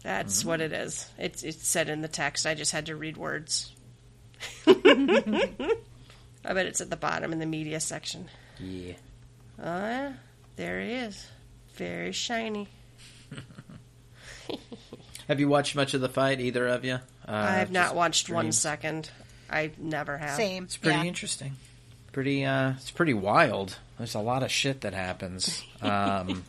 [0.06, 1.04] That's what it is.
[1.18, 2.46] It's it's said in the text.
[2.46, 3.74] I just had to read words.
[4.68, 4.74] I
[6.44, 8.28] bet it's at the bottom in the media section.
[8.60, 8.92] Yeah.
[9.58, 10.12] Oh, yeah.
[10.54, 11.26] There he is.
[11.74, 12.68] Very shiny.
[15.28, 17.00] Have you watched much of the fight, either of you?
[17.26, 18.60] Uh, I have not watched one streams?
[18.60, 19.10] second.
[19.50, 20.36] I never have.
[20.36, 20.64] Same.
[20.64, 21.04] It's pretty yeah.
[21.04, 21.56] interesting.
[22.12, 23.76] Pretty, uh, it's pretty wild.
[23.98, 26.44] There's a lot of shit that happens, um,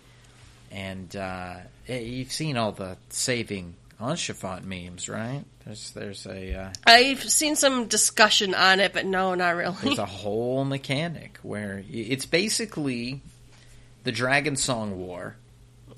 [0.72, 1.56] and uh,
[1.88, 5.44] eh, you've seen all the saving Haurchefant memes, right?
[5.66, 9.76] There's, there's a, uh, I've seen some discussion on it, but no, not really.
[9.84, 13.22] there's a whole mechanic where it's basically
[14.04, 15.36] the Dragonsong War,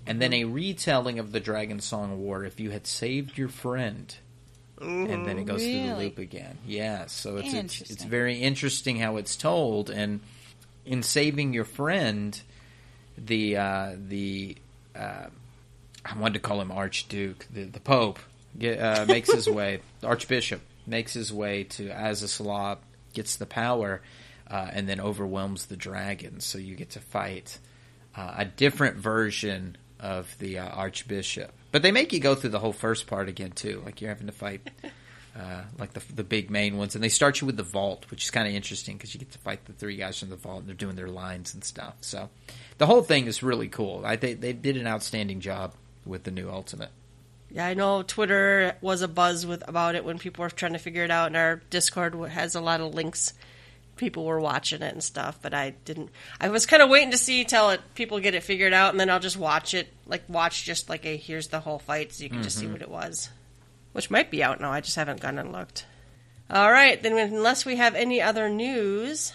[0.08, 4.16] and then a retelling of the Dragonsong War if you had saved your friend.
[4.82, 6.58] And then it goes through the loop again.
[6.66, 9.90] Yeah, so it's, it's it's very interesting how it's told.
[9.90, 10.22] And
[10.86, 12.42] in saving your friend,
[13.26, 14.56] the uh, the
[14.96, 15.28] uh,
[16.06, 18.20] I wanted to call him Archduke, the the Pope
[18.58, 22.78] get, uh, makes his way, Archbishop makes his way to Azys Lla,
[23.14, 24.02] gets the power,
[24.50, 26.40] uh, and then overwhelms the dragon.
[26.40, 27.60] So you get to fight
[28.16, 31.52] uh, a different version of the uh, Archbishop.
[31.72, 34.28] But they make you go through the whole first part again too, like you're having
[34.28, 34.68] to fight.
[35.40, 38.26] Uh, like the the big main ones, and they start you with the vault, which
[38.26, 40.60] is kind of interesting because you get to fight the three guys from the vault,
[40.60, 41.96] and they're doing their lines and stuff.
[42.02, 42.30] So,
[42.78, 44.02] the whole thing is really cool.
[44.04, 45.76] I think they did an outstanding job
[46.06, 46.90] with the new Ultimate.
[47.52, 50.80] Yeah, I know Twitter was a buzz with about it when people were trying to
[50.80, 53.34] figure it out, and our Discord has a lot of links.
[53.96, 56.10] People were watching it and stuff, but I didn't.
[56.40, 59.00] I was kind of waiting to see till it, people get it figured out, and
[59.00, 62.24] then I'll just watch it, like watch just like a here's the whole fight, so
[62.24, 63.30] you can just see what it was,
[63.92, 64.72] which might be out now.
[64.72, 65.86] I just haven't gone and looked.
[66.50, 69.34] All right, then unless we have any other news,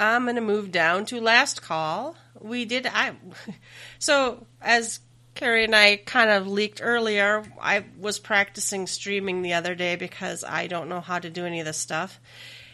[0.00, 2.16] I'm going to move down to last call.
[2.40, 3.12] We did I
[3.98, 5.00] so as
[5.34, 10.42] Carrie and I kind of leaked earlier, I was practicing streaming the other day because
[10.42, 12.20] I don't know how to do any of this stuff.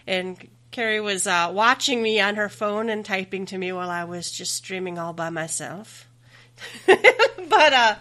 [0.07, 4.05] And Carrie was uh, watching me on her phone and typing to me while I
[4.05, 6.09] was just streaming all by myself.
[6.87, 7.97] but uh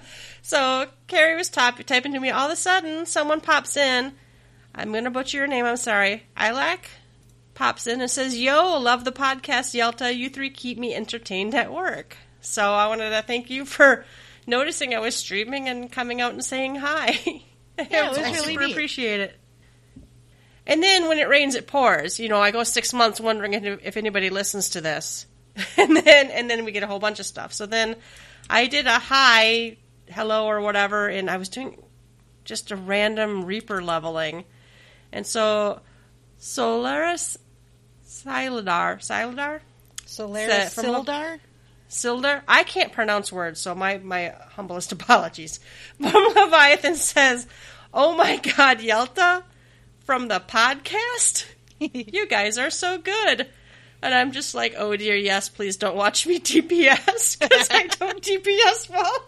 [0.46, 4.14] so Carrie was top, typing to me all of a sudden someone pops in.
[4.76, 6.24] I'm going to butcher your name, I'm sorry.
[6.40, 6.88] Ilac
[7.56, 10.16] pops in and says, Yo, love the podcast, Yelta.
[10.16, 12.16] You three keep me entertained at work.
[12.42, 14.06] So I wanted to thank you for
[14.46, 17.42] noticing I was streaming and coming out and saying hi.
[17.78, 18.72] Yeah, it was I really super neat.
[18.72, 19.38] appreciate it.
[20.66, 22.22] And then when it rains, it pours.
[22.22, 25.26] You know, I go six months wondering if if anybody listens to this,
[25.78, 27.52] and then and then we get a whole bunch of stuff.
[27.52, 27.98] So then
[28.50, 29.76] I did a hi,
[30.10, 31.82] hello, or whatever, and I was doing
[32.44, 34.46] just a random Reaper leveling,
[35.12, 35.82] and so
[36.38, 37.38] Solaris
[38.06, 39.62] Siladar Siladar
[40.06, 41.40] Solaris From Sildar?
[41.90, 42.42] Sildar.
[42.48, 45.60] I can't pronounce words, so my, my humblest apologies.
[46.00, 47.48] But Leviathan says,
[47.94, 49.44] Oh my god, Yelta
[50.00, 51.46] from the podcast?
[51.80, 53.48] you guys are so good.
[54.02, 58.22] And I'm just like, oh dear, yes, please don't watch me DPS because I don't
[58.22, 59.24] DPS well.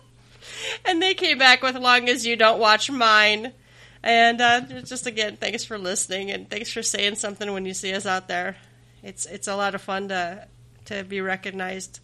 [0.85, 3.53] And they came back with long as you don't watch mine.
[4.03, 7.93] And uh, just again, thanks for listening and thanks for saying something when you see
[7.93, 8.55] us out there.
[9.03, 10.47] It's it's a lot of fun to
[10.85, 11.99] to be recognized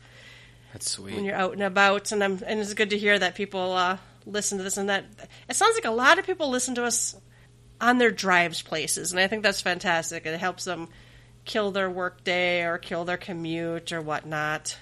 [0.73, 1.15] That's sweet.
[1.15, 3.97] when you're out and about, and I'm and it's good to hear that people uh,
[4.25, 5.05] listen to this and that.
[5.49, 7.15] It sounds like a lot of people listen to us
[7.79, 10.25] on their drives places, and I think that's fantastic.
[10.25, 10.89] It helps them
[11.45, 14.77] kill their work day or kill their commute or whatnot.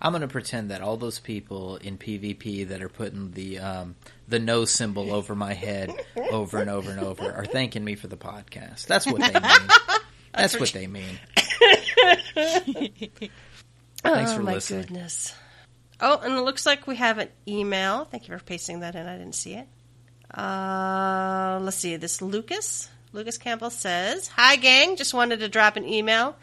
[0.00, 3.96] I'm going to pretend that all those people in PvP that are putting the um,
[4.28, 5.92] the no symbol over my head
[6.30, 8.86] over and over and over are thanking me for the podcast.
[8.86, 9.68] That's what they mean.
[10.34, 11.18] That's what they mean.
[12.34, 14.82] Thanks oh for my listening.
[14.82, 15.34] goodness.
[16.00, 18.04] Oh, and it looks like we have an email.
[18.04, 19.06] Thank you for pasting that in.
[19.06, 19.68] I didn't see it.
[20.36, 21.96] Uh, let's see.
[21.96, 26.36] This Lucas Lucas Campbell says, "Hi gang, just wanted to drop an email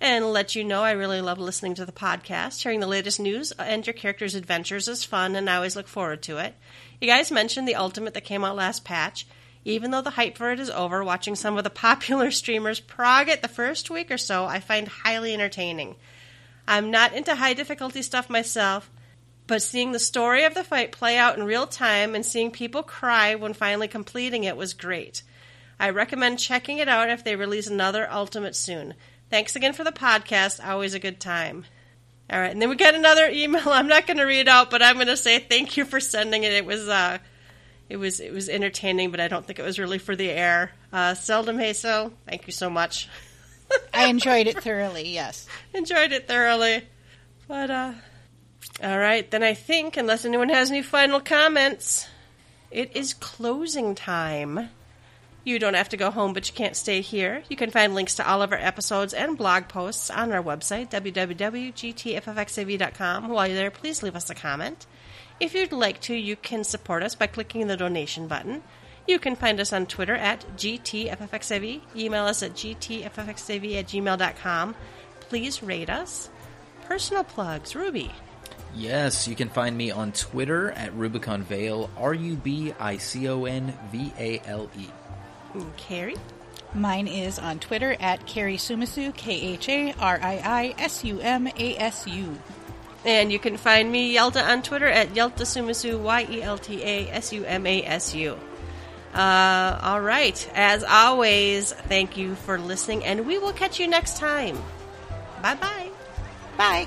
[0.00, 2.62] and let you know I really love listening to the podcast.
[2.62, 6.22] Hearing the latest news and your characters' adventures is fun, and I always look forward
[6.22, 6.54] to it.
[7.00, 9.26] You guys mentioned the ultimate that came out last patch."
[9.64, 13.28] Even though the hype for it is over, watching some of the popular streamers prog
[13.28, 15.96] it the first week or so, I find highly entertaining.
[16.66, 18.90] I'm not into high difficulty stuff myself,
[19.46, 22.82] but seeing the story of the fight play out in real time and seeing people
[22.82, 25.22] cry when finally completing it was great.
[25.80, 28.94] I recommend checking it out if they release another Ultimate soon.
[29.30, 30.64] Thanks again for the podcast.
[30.66, 31.64] Always a good time.
[32.30, 33.62] All right, and then we got another email.
[33.66, 36.00] I'm not going to read it out, but I'm going to say thank you for
[36.00, 36.52] sending it.
[36.52, 37.18] It was uh,
[37.88, 40.72] it was it was entertaining, but I don't think it was really for the air.
[40.92, 43.08] Uh, Seldom Haso, thank you so much.
[43.92, 45.46] I enjoyed it thoroughly, yes.
[45.74, 46.82] enjoyed it thoroughly.
[47.46, 47.92] But uh
[48.82, 52.06] all right, then I think unless anyone has any final comments,
[52.70, 54.68] it is closing time.
[55.44, 57.42] You don't have to go home, but you can't stay here.
[57.48, 60.90] You can find links to all of our episodes and blog posts on our website,
[60.90, 63.28] www.gtffxiv.com.
[63.28, 64.86] While you're there, please leave us a comment.
[65.40, 68.62] If you'd like to, you can support us by clicking the donation button.
[69.06, 71.80] You can find us on Twitter at GTFFXIV.
[71.96, 74.74] Email us at GTFFXIV at gmail.com.
[75.20, 76.28] Please rate us.
[76.84, 78.10] Personal plugs, Ruby.
[78.74, 83.28] Yes, you can find me on Twitter at Rubicon Vale, R U B I C
[83.28, 84.86] O N V A L E.
[85.54, 86.16] And Carrie.
[86.74, 91.20] Mine is on Twitter at Kharii Sumasu, K H A R I I S U
[91.20, 92.38] M A S U.
[93.04, 96.82] And you can find me, Yelta, on Twitter at Yelta Sumasu, Y E L T
[96.82, 98.38] A S U M A S U.
[99.14, 100.50] Uh, all right.
[100.54, 104.58] As always, thank you for listening, and we will catch you next time.
[105.42, 105.90] Bye bye.
[106.56, 106.86] Bye.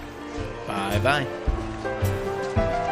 [0.67, 2.87] Bye bye.